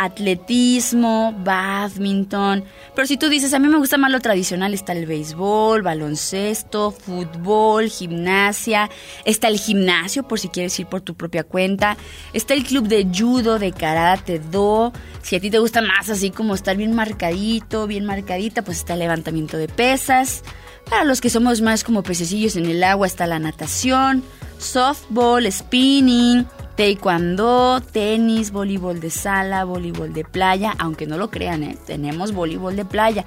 [0.00, 2.64] atletismo, badminton.
[2.94, 6.90] Pero si tú dices, a mí me gusta más lo tradicional, está el béisbol, baloncesto,
[6.90, 8.88] fútbol, gimnasia,
[9.26, 11.98] está el gimnasio por si quieres ir por tu propia cuenta,
[12.32, 14.90] está el club de judo, de karate, do.
[15.20, 18.94] Si a ti te gusta más así como estar bien marcadito, bien marcadita, pues está
[18.94, 20.42] el levantamiento de pesas.
[20.88, 24.24] Para los que somos más como pececillos en el agua está la natación,
[24.56, 26.46] softball, spinning,
[26.80, 31.76] taekwondo, tenis, voleibol de sala, voleibol de playa, aunque no lo crean, ¿eh?
[31.86, 33.26] tenemos voleibol de playa.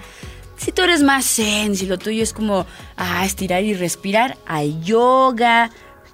[0.58, 2.66] Si tú eres más zen, si lo tuyo es como
[2.98, 5.70] ah, estirar y respirar, hay yoga.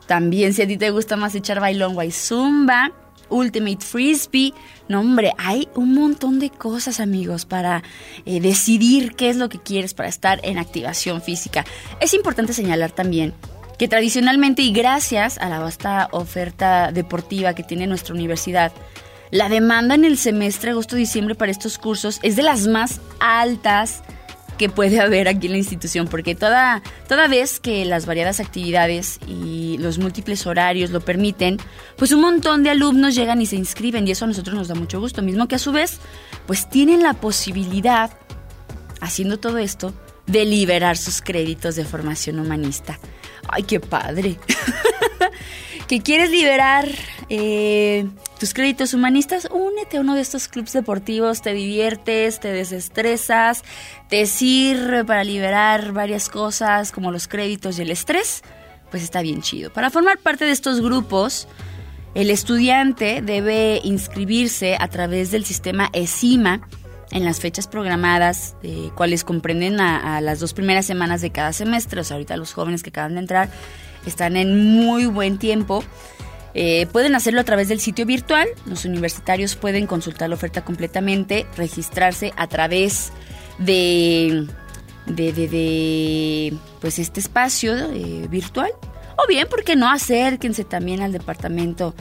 [0.05, 2.91] También si a ti te gusta más echar bailongo, hay zumba,
[3.29, 4.53] ultimate frisbee.
[4.89, 7.83] No, hombre, hay un montón de cosas, amigos, para
[8.25, 11.63] eh, decidir qué es lo que quieres para estar en activación física.
[12.01, 13.33] Es importante señalar también
[13.79, 18.73] que tradicionalmente y gracias a la vasta oferta deportiva que tiene nuestra universidad,
[19.31, 24.03] la demanda en el semestre agosto-diciembre para estos cursos es de las más altas
[24.57, 29.17] que puede haber aquí en la institución, porque toda, toda vez que las variadas actividades
[29.25, 31.57] y los múltiples horarios lo permiten,
[31.95, 34.75] pues un montón de alumnos llegan y se inscriben y eso a nosotros nos da
[34.75, 35.99] mucho gusto, mismo que a su vez,
[36.47, 38.11] pues tienen la posibilidad,
[38.99, 39.93] haciendo todo esto,
[40.27, 42.99] de liberar sus créditos de formación humanista.
[43.51, 44.37] ¡Ay, qué padre!
[45.87, 46.87] que quieres liberar
[47.29, 48.07] eh,
[48.39, 53.63] tus créditos humanistas, únete a uno de estos clubes deportivos, te diviertes, te desestresas,
[54.07, 58.43] te sirve para liberar varias cosas como los créditos y el estrés,
[58.91, 59.73] pues está bien chido.
[59.73, 61.47] Para formar parte de estos grupos,
[62.13, 66.67] el estudiante debe inscribirse a través del sistema ESIMA
[67.11, 72.01] en las fechas programadas, eh, cuales comprenden a, las dos primeras semanas de cada semestre.
[72.01, 73.49] O sea, ahorita los jóvenes que acaban de entrar
[74.05, 75.83] están en muy buen tiempo.
[76.53, 78.47] Eh, pueden hacerlo a través del sitio virtual.
[78.65, 83.11] Los universitarios pueden consultar la oferta completamente, registrarse a través
[83.57, 84.47] de,
[85.05, 88.71] de, de, de pues este espacio eh, virtual.
[89.21, 91.93] O bien, ¿por qué no acérquense también al departamento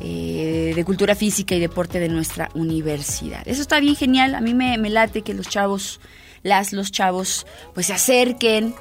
[0.00, 3.46] eh, de cultura física y deporte de nuestra universidad?
[3.46, 4.34] Eso está bien genial.
[4.34, 6.00] A mí me, late que los chavos,
[6.42, 8.74] las, los chavos, pues se acerquen,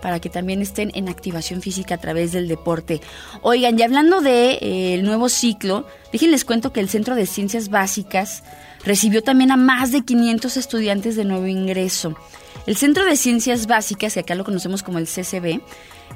[0.00, 3.00] para que también estén en activación física a través del deporte.
[3.42, 7.68] Oigan, y hablando del de, eh, nuevo ciclo, déjenles cuento que el Centro de Ciencias
[7.68, 8.42] Básicas
[8.84, 12.16] recibió también a más de 500 estudiantes de nuevo ingreso.
[12.66, 15.60] El Centro de Ciencias Básicas, que acá lo conocemos como el CCB,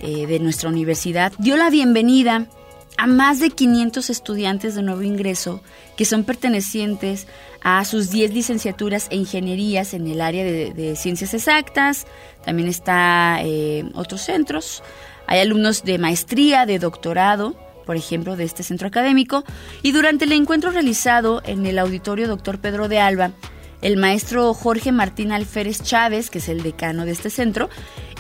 [0.01, 2.49] eh, de nuestra universidad, dio la bienvenida
[2.97, 5.63] a más de 500 estudiantes de nuevo ingreso
[5.97, 7.27] que son pertenecientes
[7.63, 12.07] a sus 10 licenciaturas e ingenierías en el área de, ciencias exactas.
[12.45, 14.83] También está eh, otros centros.
[15.27, 19.45] Hay alumnos de maestría, de doctorado, por ejemplo, de este centro académico.
[19.83, 22.59] Y durante el encuentro realizado en el auditorio Dr.
[22.59, 23.33] Pedro de Alba,
[23.81, 27.69] el maestro Jorge Martín Alférez Chávez, que es el decano de este centro,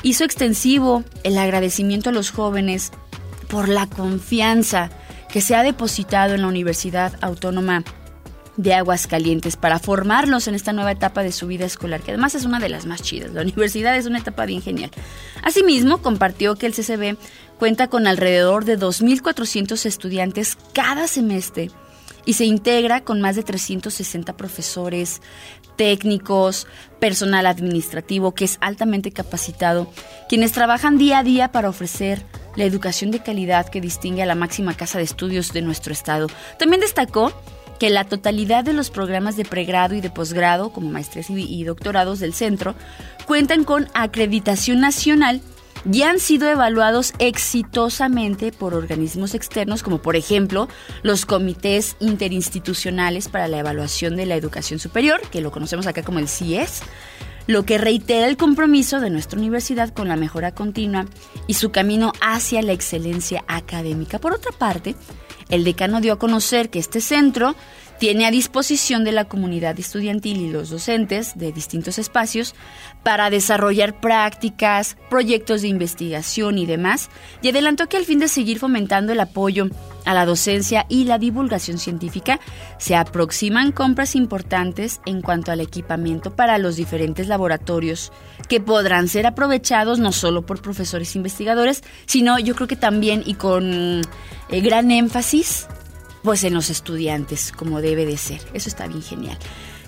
[0.02, 2.92] hizo extensivo el agradecimiento a los jóvenes
[3.54, 4.90] por la confianza
[5.30, 7.84] que se ha depositado en la Universidad Autónoma
[8.56, 12.46] de Aguascalientes para formarlos en esta nueva etapa de su vida escolar, que además es
[12.46, 13.30] una de las más chidas.
[13.32, 14.90] La universidad es una etapa bien genial.
[15.44, 17.16] Asimismo, compartió que el CCB
[17.56, 21.70] cuenta con alrededor de 2.400 estudiantes cada semestre
[22.26, 25.22] y se integra con más de 360 profesores,
[25.76, 26.66] técnicos,
[26.98, 29.88] personal administrativo que es altamente capacitado,
[30.28, 32.24] quienes trabajan día a día para ofrecer
[32.56, 36.28] la educación de calidad que distingue a la máxima casa de estudios de nuestro estado.
[36.58, 37.32] También destacó
[37.78, 42.20] que la totalidad de los programas de pregrado y de posgrado, como maestrías y, doctorados
[42.20, 42.74] del centro,
[43.26, 45.40] cuentan con acreditación nacional
[45.90, 50.68] y han sido evaluados exitosamente por organismos externos, como por ejemplo
[51.02, 56.20] los comités interinstitucionales para la evaluación de la educación superior, que lo conocemos acá como
[56.20, 56.82] el CIES,
[57.46, 61.06] lo que reitera el compromiso de nuestra universidad con la mejora continua
[61.46, 64.18] y su camino hacia la excelencia académica.
[64.18, 64.94] Por otra parte,
[65.48, 67.54] el decano dio a conocer que este centro
[67.98, 72.54] tiene a disposición de la comunidad estudiantil y los docentes de distintos espacios
[73.04, 77.10] para desarrollar prácticas, proyectos de investigación y demás,
[77.42, 79.68] y adelantó que al fin de seguir fomentando el apoyo
[80.04, 82.40] a la docencia y la divulgación científica,
[82.78, 88.10] se aproximan compras importantes en cuanto al equipamiento para los diferentes laboratorios
[88.48, 93.34] que podrán ser aprovechados no solo por profesores investigadores, sino yo creo que también y
[93.34, 94.02] con
[94.48, 95.68] eh, gran énfasis
[96.22, 98.40] pues en los estudiantes, como debe de ser.
[98.54, 99.36] Eso está bien genial.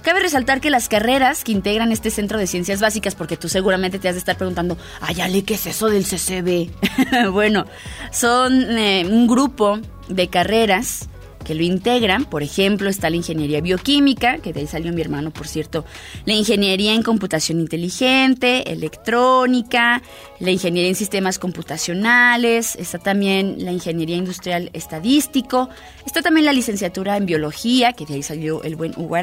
[0.07, 3.98] Cabe resaltar que las carreras que integran este centro de ciencias básicas, porque tú seguramente
[3.98, 7.30] te has de estar preguntando, ay, Ale, ¿qué es eso del CCB?
[7.32, 7.66] bueno,
[8.12, 11.09] son eh, un grupo de carreras
[11.47, 12.24] que lo integran.
[12.24, 15.84] Por ejemplo, está la ingeniería bioquímica, que de ahí salió mi hermano, por cierto,
[16.24, 20.03] la ingeniería en computación inteligente, electrónica,
[20.40, 25.68] la ingeniería en sistemas computacionales, está también la ingeniería industrial estadístico,
[26.05, 29.16] está también la licenciatura en biología, que de ahí salió el buen Hugo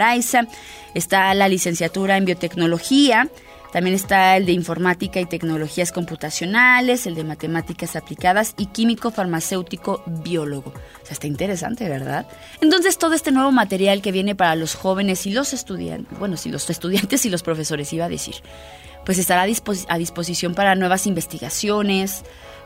[0.93, 3.30] está la licenciatura en biotecnología,
[3.74, 10.03] también está el de informática y tecnologías computacionales, el de matemáticas aplicadas y químico farmacéutico
[10.05, 10.69] biólogo.
[10.69, 12.28] O sea, está interesante, ¿verdad?
[12.61, 16.49] Entonces todo este nuevo material que viene para los jóvenes y los estudiantes, bueno, si
[16.49, 18.36] los estudiantes y los profesores iba a decir,
[19.07, 19.47] pues estará a,
[19.88, 22.24] a disposición para nuevas investigaciones,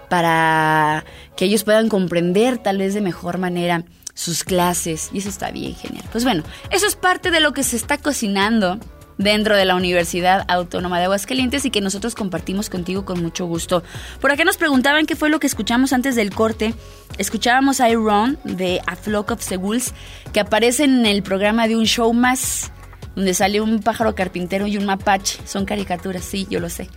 [0.10, 1.06] para
[1.38, 5.74] que ellos puedan comprender tal vez de mejor manera sus clases y eso está bien
[5.74, 6.04] genial.
[6.12, 8.78] Pues bueno, eso es parte de lo que se está cocinando
[9.18, 13.84] dentro de la Universidad Autónoma de Aguascalientes y que nosotros compartimos contigo con mucho gusto.
[14.22, 16.74] Por acá nos preguntaban qué fue lo que escuchamos antes del corte.
[17.18, 19.94] Escuchábamos a Iron de A Flock of Seagulls
[20.34, 22.72] que aparece en el programa de un show más
[23.16, 25.40] donde sale un pájaro carpintero y un mapache.
[25.46, 26.88] Son caricaturas, sí, yo lo sé.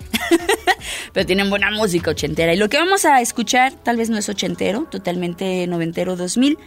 [1.15, 2.53] Pero tienen buena música ochentera.
[2.53, 6.59] Y lo que vamos a escuchar tal vez no es ochentero, totalmente noventero 2000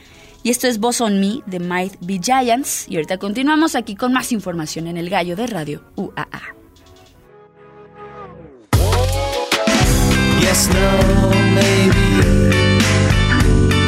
[0.44, 2.86] y esto es Boss on Me de Might Be Giants.
[2.89, 6.56] Y ahorita continuamos aquí con más información en el gallo de radio UAA.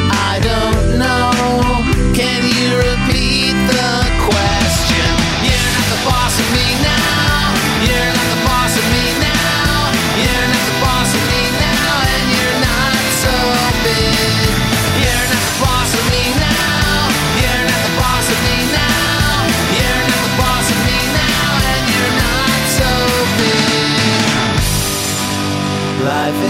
[0.08, 1.30] I don't know.
[2.14, 3.05] Can you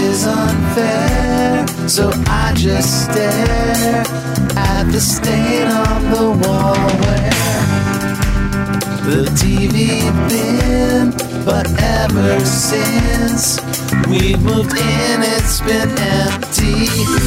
[0.07, 4.03] is unfair, so I just stare
[4.55, 7.29] at the stain on the wall where
[9.07, 11.11] the TV been.
[11.45, 13.59] But ever since
[14.07, 17.26] we've moved in, it's been empty.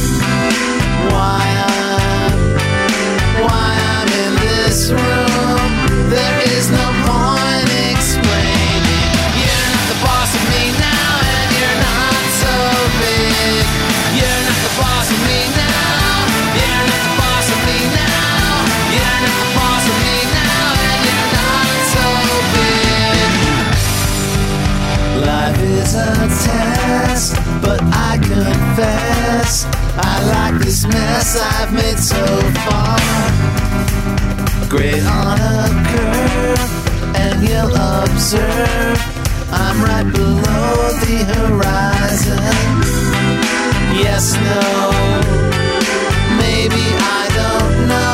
[31.35, 32.25] I've made so
[32.65, 32.99] far.
[34.69, 38.99] Great on a curve, and you'll observe
[39.51, 42.55] I'm right below the horizon.
[44.03, 44.91] Yes, no,
[46.37, 48.10] maybe I don't know.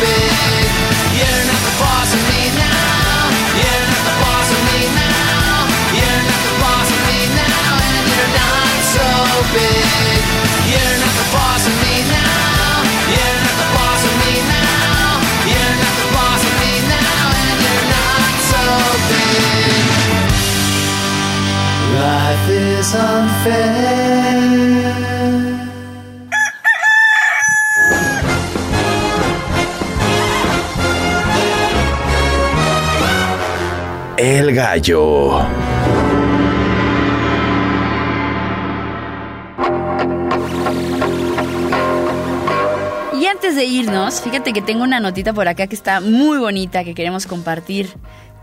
[0.00, 3.28] You're not the boss of me now.
[3.60, 5.68] You're not the boss of me now.
[5.92, 9.04] You're not the boss of me now, and you're not so
[9.52, 10.24] big.
[10.72, 12.80] You're not the boss of me now.
[13.12, 15.20] You're not the boss of me now.
[15.52, 18.64] You're not the boss of me now, and you're not so
[19.12, 19.84] big.
[22.00, 23.99] Life is unfair.
[34.22, 35.40] El gallo.
[43.18, 46.84] Y antes de irnos, fíjate que tengo una notita por acá que está muy bonita
[46.84, 47.88] que queremos compartir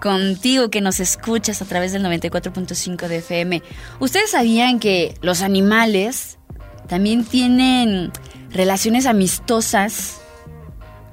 [0.02, 3.62] contigo que nos escuchas a través del 94.5 de FM.
[4.00, 6.40] ¿Ustedes sabían que los animales
[6.88, 8.12] también tienen
[8.50, 10.22] relaciones amistosas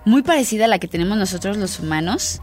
[0.06, 2.40] muy parecida a la que tenemos nosotros los humanos?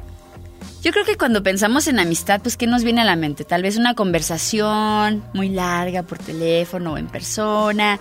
[0.81, 3.43] Yo creo que cuando pensamos en amistad, pues ¿qué nos viene a la mente?
[3.43, 7.99] Tal vez una conversación muy larga por teléfono o en persona,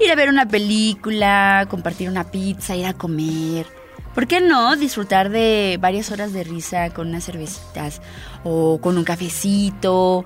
[0.00, 3.66] ir a ver una película, compartir una pizza, ir a comer.
[4.14, 8.00] ¿Por qué no disfrutar de varias horas de risa con unas cervecitas
[8.44, 10.24] o con un cafecito?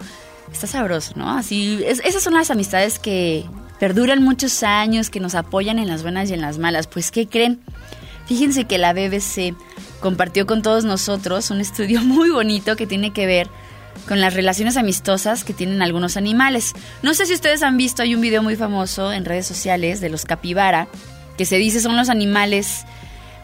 [0.52, 1.30] Está sabroso, ¿no?
[1.36, 3.44] Así, es- esas son las amistades que
[3.80, 6.86] perduran muchos años, que nos apoyan en las buenas y en las malas.
[6.86, 7.60] Pues, ¿qué creen?
[8.26, 9.54] Fíjense que la BBC
[10.00, 13.48] compartió con todos nosotros un estudio muy bonito que tiene que ver
[14.08, 16.74] con las relaciones amistosas que tienen algunos animales.
[17.02, 20.10] No sé si ustedes han visto, hay un video muy famoso en redes sociales de
[20.10, 20.88] los capibara,
[21.36, 22.84] que se dice son los animales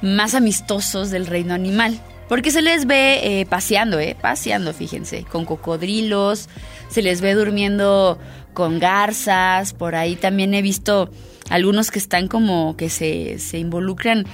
[0.02, 2.00] más amistosos del reino animal.
[2.28, 4.16] Porque se les ve eh, paseando, ¿eh?
[4.18, 6.48] Paseando, fíjense, con cocodrilos,
[6.88, 8.18] se les ve durmiendo
[8.54, 11.10] con garzas, por ahí también he visto
[11.50, 14.26] algunos que están como que se, se involucran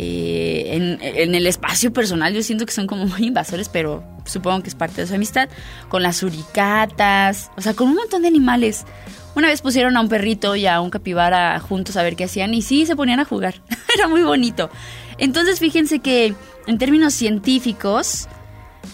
[0.00, 2.32] eh, en, el espacio personal.
[2.32, 5.48] Yo siento que son como muy invasores, pero supongo que es parte de su amistad.
[5.88, 8.84] Con las suricatas, o sea, con un montón de animales.
[9.34, 12.54] Una vez pusieron a un perrito y a un capibara juntos a ver qué hacían
[12.54, 13.56] y sí, se ponían a jugar.
[13.94, 14.70] Era muy bonito.
[15.18, 16.32] Entonces fíjense que
[16.68, 18.28] en términos científicos,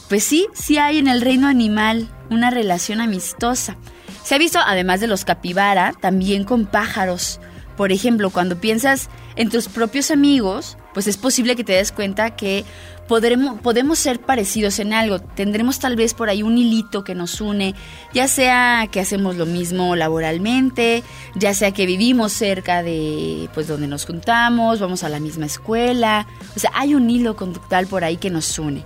[0.08, 3.76] pues sí, sí hay en el reino animal una relación amistosa.
[4.22, 7.40] Se ha visto, además de los capibara, también con pájaros.
[7.76, 12.36] Por ejemplo, cuando piensas en tus propios amigos, pues es posible que te des cuenta
[12.36, 12.64] que
[13.08, 15.18] podremos, podemos ser parecidos en algo.
[15.18, 17.74] Tendremos tal vez por ahí un hilito que nos une,
[18.12, 21.02] ya sea que hacemos lo mismo laboralmente,
[21.34, 26.26] ya sea que vivimos cerca de pues donde nos juntamos, vamos a la misma escuela.
[26.56, 28.84] O sea, hay un hilo conductual por ahí que nos une.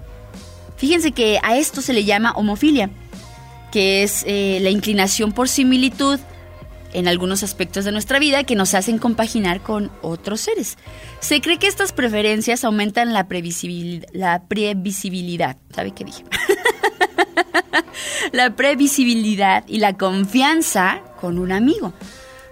[0.76, 2.90] Fíjense que a esto se le llama homofilia,
[3.72, 6.20] que es eh, la inclinación por similitud
[6.92, 10.76] en algunos aspectos de nuestra vida que nos hacen compaginar con otros seres.
[11.20, 15.56] Se cree que estas preferencias aumentan la, previsibil- la previsibilidad.
[15.74, 16.24] ¿Sabe qué dije?
[18.32, 21.92] la previsibilidad y la confianza con un amigo.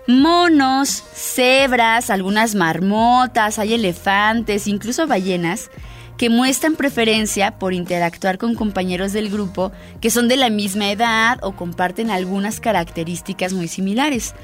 [0.08, 5.68] Monos, cebras, algunas marmotas, hay elefantes, incluso ballenas,
[6.16, 11.38] que muestran preferencia por interactuar con compañeros del grupo que son de la misma edad
[11.42, 14.34] o comparten algunas características muy similares.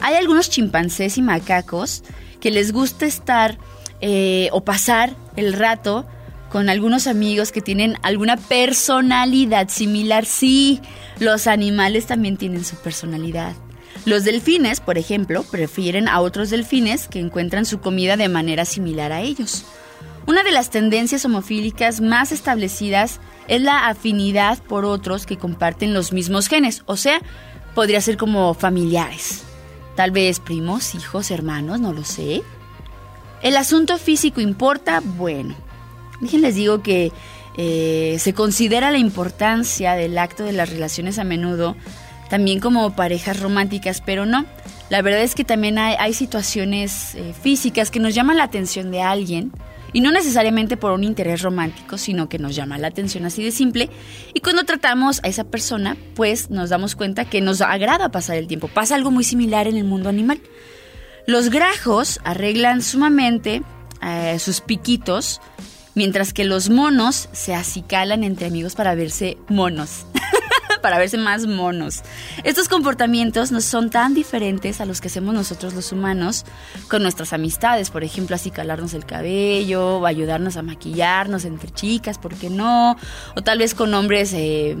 [0.00, 2.02] Hay algunos chimpancés y macacos
[2.40, 3.56] que les gusta estar
[4.00, 6.06] eh, o pasar el rato
[6.50, 10.26] con algunos amigos que tienen alguna personalidad similar.
[10.26, 10.80] Sí,
[11.18, 13.54] los animales también tienen su personalidad.
[14.04, 19.12] Los delfines, por ejemplo, prefieren a otros delfines que encuentran su comida de manera similar
[19.12, 19.64] a ellos.
[20.26, 26.12] Una de las tendencias homofílicas más establecidas es la afinidad por otros que comparten los
[26.12, 27.20] mismos genes, o sea,
[27.74, 29.42] podría ser como familiares.
[29.96, 32.42] Tal vez primos, hijos, hermanos, no lo sé.
[33.42, 35.02] ¿El asunto físico importa?
[35.04, 35.54] Bueno,
[36.20, 37.12] déjenles digo que
[37.56, 41.76] eh, se considera la importancia del acto de las relaciones a menudo
[42.30, 44.46] también como parejas románticas, pero no.
[44.88, 49.02] La verdad es que también hay, situaciones eh, físicas que nos llaman la atención de
[49.02, 49.52] alguien,
[49.92, 53.50] y no necesariamente por un interés romántico, sino que nos llama la atención así de
[53.50, 53.90] simple.
[54.34, 58.46] Y cuando tratamos a esa persona, pues nos damos cuenta que nos agrada pasar el
[58.46, 58.68] tiempo.
[58.68, 60.40] Pasa algo muy similar en el mundo animal.
[61.26, 63.62] Los grajos arreglan sumamente
[64.02, 65.40] eh, sus piquitos,
[65.94, 70.06] mientras que los monos se acicalan entre amigos para verse monos.
[70.82, 72.02] para verse más monos.
[72.44, 76.44] Estos comportamientos no son tan diferentes a los que hacemos nosotros los humanos
[76.88, 82.18] con nuestras amistades, por ejemplo, así calarnos el cabello, o ayudarnos a maquillarnos entre chicas,
[82.18, 82.96] ¿por qué no?
[83.36, 84.76] O tal vez con hombres, eh,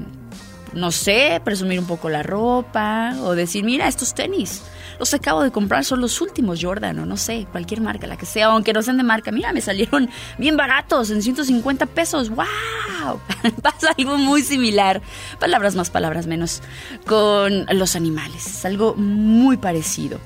[0.74, 4.62] no sé, presumir un poco la ropa, o decir, mira, estos tenis.
[5.02, 8.24] Los acabo de comprar, son los últimos Jordan o no sé, cualquier marca, la que
[8.24, 9.32] sea, aunque no sean de marca.
[9.32, 12.28] Mira, me salieron bien baratos, en 150 pesos.
[12.28, 13.18] ¡Wow!
[13.62, 15.02] Pasa algo muy similar,
[15.40, 16.62] palabras más, palabras menos,
[17.04, 18.46] con los animales.
[18.46, 20.20] Es algo muy parecido.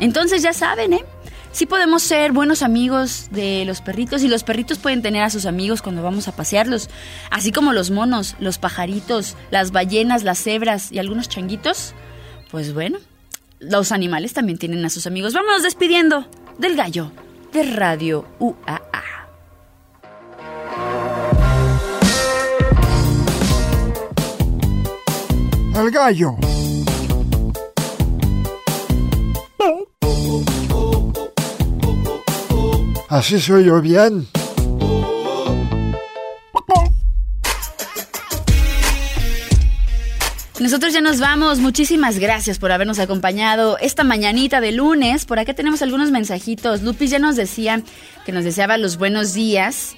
[0.00, 1.04] Entonces ya saben, ¿eh?
[1.50, 5.44] Sí podemos ser buenos amigos de los perritos y los perritos pueden tener a sus
[5.44, 6.88] amigos cuando vamos a pasearlos,
[7.30, 11.92] así como los monos, los pajaritos, las ballenas, las cebras y algunos changuitos.
[12.50, 12.98] Pues bueno,
[13.62, 15.34] los animales también tienen a sus amigos.
[15.34, 16.26] Vámonos despidiendo
[16.58, 17.12] del gallo
[17.52, 18.82] de Radio UAA.
[25.74, 26.36] El gallo.
[33.08, 34.26] Así soy yo bien.
[40.62, 41.58] Nosotros ya nos vamos.
[41.58, 45.24] Muchísimas gracias por habernos acompañado esta mañanita de lunes.
[45.24, 46.82] Por acá tenemos algunos mensajitos.
[46.82, 47.82] Lupis ya nos decía
[48.24, 49.96] que nos deseaba los buenos días.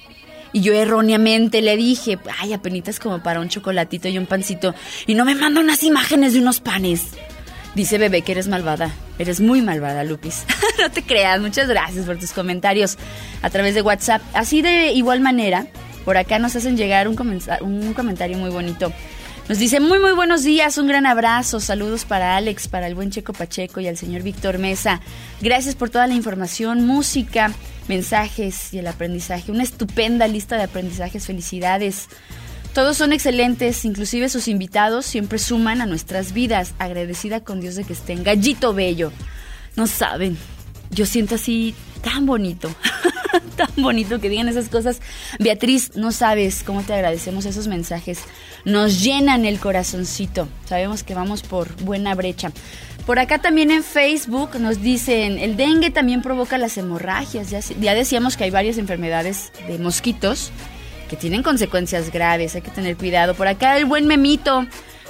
[0.53, 4.73] Y yo erróneamente le dije, ay, apenitas como para un chocolatito y un pancito.
[5.05, 7.09] Y no me manda unas imágenes de unos panes.
[7.75, 8.89] Dice bebé que eres malvada.
[9.19, 10.45] Eres muy malvada, Lupis.
[10.79, 11.39] no te creas.
[11.41, 12.97] Muchas gracias por tus comentarios
[13.43, 14.23] a través de WhatsApp.
[14.33, 15.67] Así de igual manera,
[16.05, 18.91] por acá nos hacen llegar un, un comentario muy bonito.
[19.47, 23.11] Nos dice muy muy buenos días, un gran abrazo, saludos para Alex, para el buen
[23.11, 25.01] Checo Pacheco y al señor Víctor Mesa.
[25.39, 27.53] Gracias por toda la información, música,
[27.87, 29.51] mensajes y el aprendizaje.
[29.51, 32.07] Una estupenda lista de aprendizajes, felicidades.
[32.73, 36.73] Todos son excelentes, inclusive sus invitados siempre suman a nuestras vidas.
[36.79, 38.23] Agradecida con Dios de que estén.
[38.23, 39.11] Gallito bello.
[39.75, 40.39] No saben,
[40.89, 42.73] yo siento así tan bonito,
[43.55, 45.01] tan bonito que digan esas cosas.
[45.39, 48.19] Beatriz, no sabes cómo te agradecemos esos mensajes.
[48.63, 50.47] Nos llenan el corazoncito.
[50.65, 52.51] Sabemos que vamos por buena brecha.
[53.05, 57.51] Por acá también en Facebook nos dicen, el dengue también provoca las hemorragias.
[57.51, 60.51] Ya, ya decíamos que hay varias enfermedades de mosquitos
[61.09, 63.35] que tienen consecuencias graves, hay que tener cuidado.
[63.35, 64.65] Por acá el buen Memito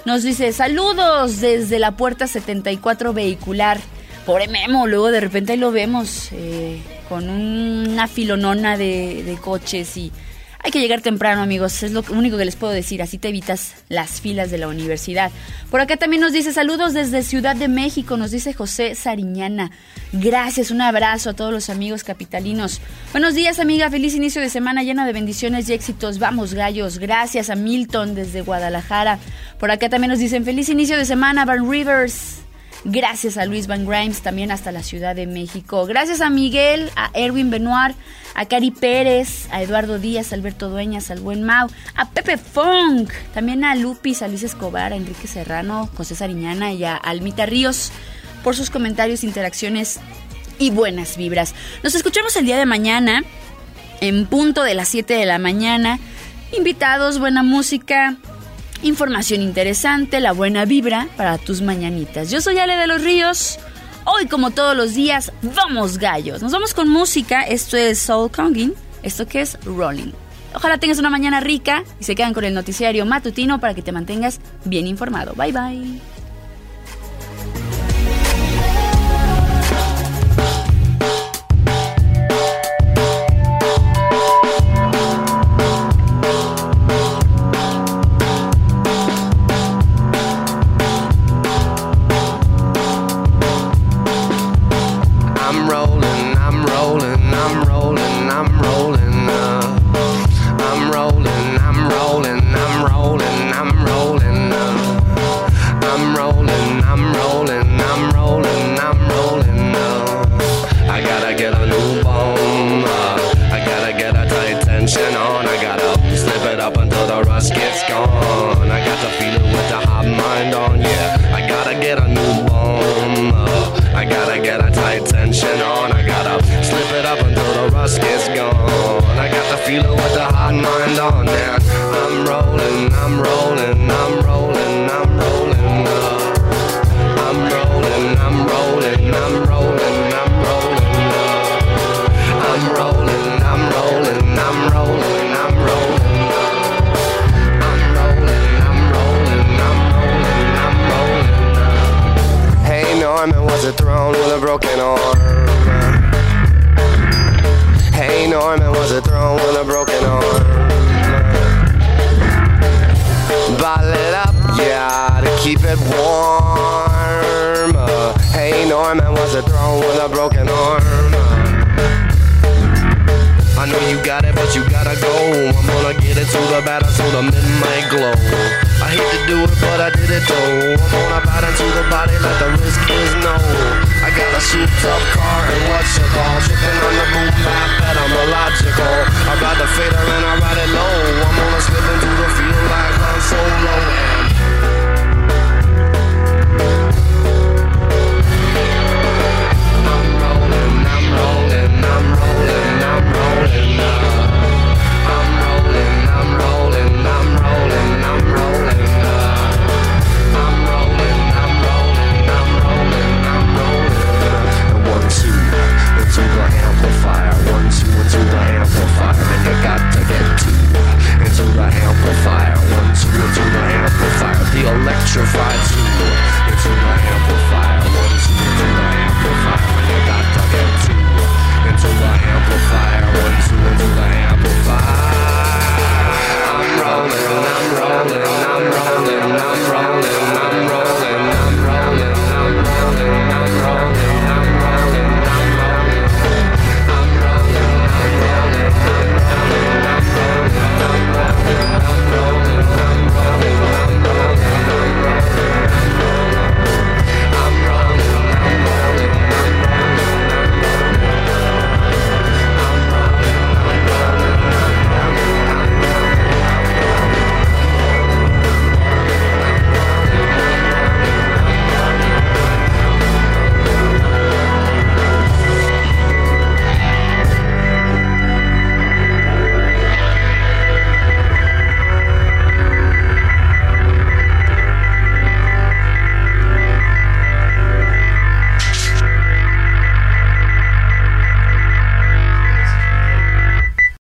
[0.05, 3.79] nos dice, saludos desde la puerta 74 vehicular.
[4.25, 10.11] Pobre Memo, luego de repente lo vemos eh, con una filonona de, de coches y
[10.65, 11.83] hay que llegar temprano, amigos.
[11.83, 13.03] Es lo único que les puedo decir.
[13.03, 15.29] Así te evitas las filas de la universidad.
[15.69, 18.17] Por acá también nos dice saludos desde Ciudad de México.
[18.17, 19.69] Nos dice José Sariñana.
[20.11, 22.81] Gracias, un abrazo a todos los amigos capitalinos.
[23.11, 23.91] Buenos días, amiga.
[23.91, 26.17] Feliz inicio de semana llena de bendiciones y éxitos.
[26.17, 26.97] Vamos, gallos.
[26.97, 29.19] Gracias a Milton desde Guadalajara.
[29.59, 32.44] Por acá también nos dicen feliz inicio de semana, Van Rivers.
[32.87, 35.87] Gracias a Luis Van Grimes, también hasta la Ciudad de México.
[35.87, 37.95] Gracias a Miguel, a Erwin Benoit,
[38.35, 43.11] a Cari Pérez, a Eduardo Díaz, a Alberto Dueñas, al buen Mau, a Pepe Funk,
[43.33, 47.91] también a Lupis, a Luis Escobar, a Enrique Serrano, José Sariñana y a Almita Ríos
[48.43, 49.99] por sus comentarios, interacciones
[50.59, 51.55] y buenas vibras.
[51.81, 53.23] Nos escuchamos el día de mañana
[53.99, 55.97] en punto de las 7 de la mañana.
[56.55, 58.17] Invitados, buena música,
[58.85, 62.29] información interesante, la buena vibra para tus mañanitas.
[62.29, 63.59] Yo soy Ale de los Ríos.
[64.05, 66.41] Hoy, como todos los días, vamos gallos.
[66.41, 67.41] Nos vamos con música.
[67.41, 68.73] Esto es Soul Conging.
[69.01, 70.11] Esto que es Rolling.
[70.53, 73.91] Ojalá tengas una mañana rica y se quedan con el noticiario matutino para que te
[73.91, 75.33] mantengas bien informado.
[75.33, 76.01] Bye bye.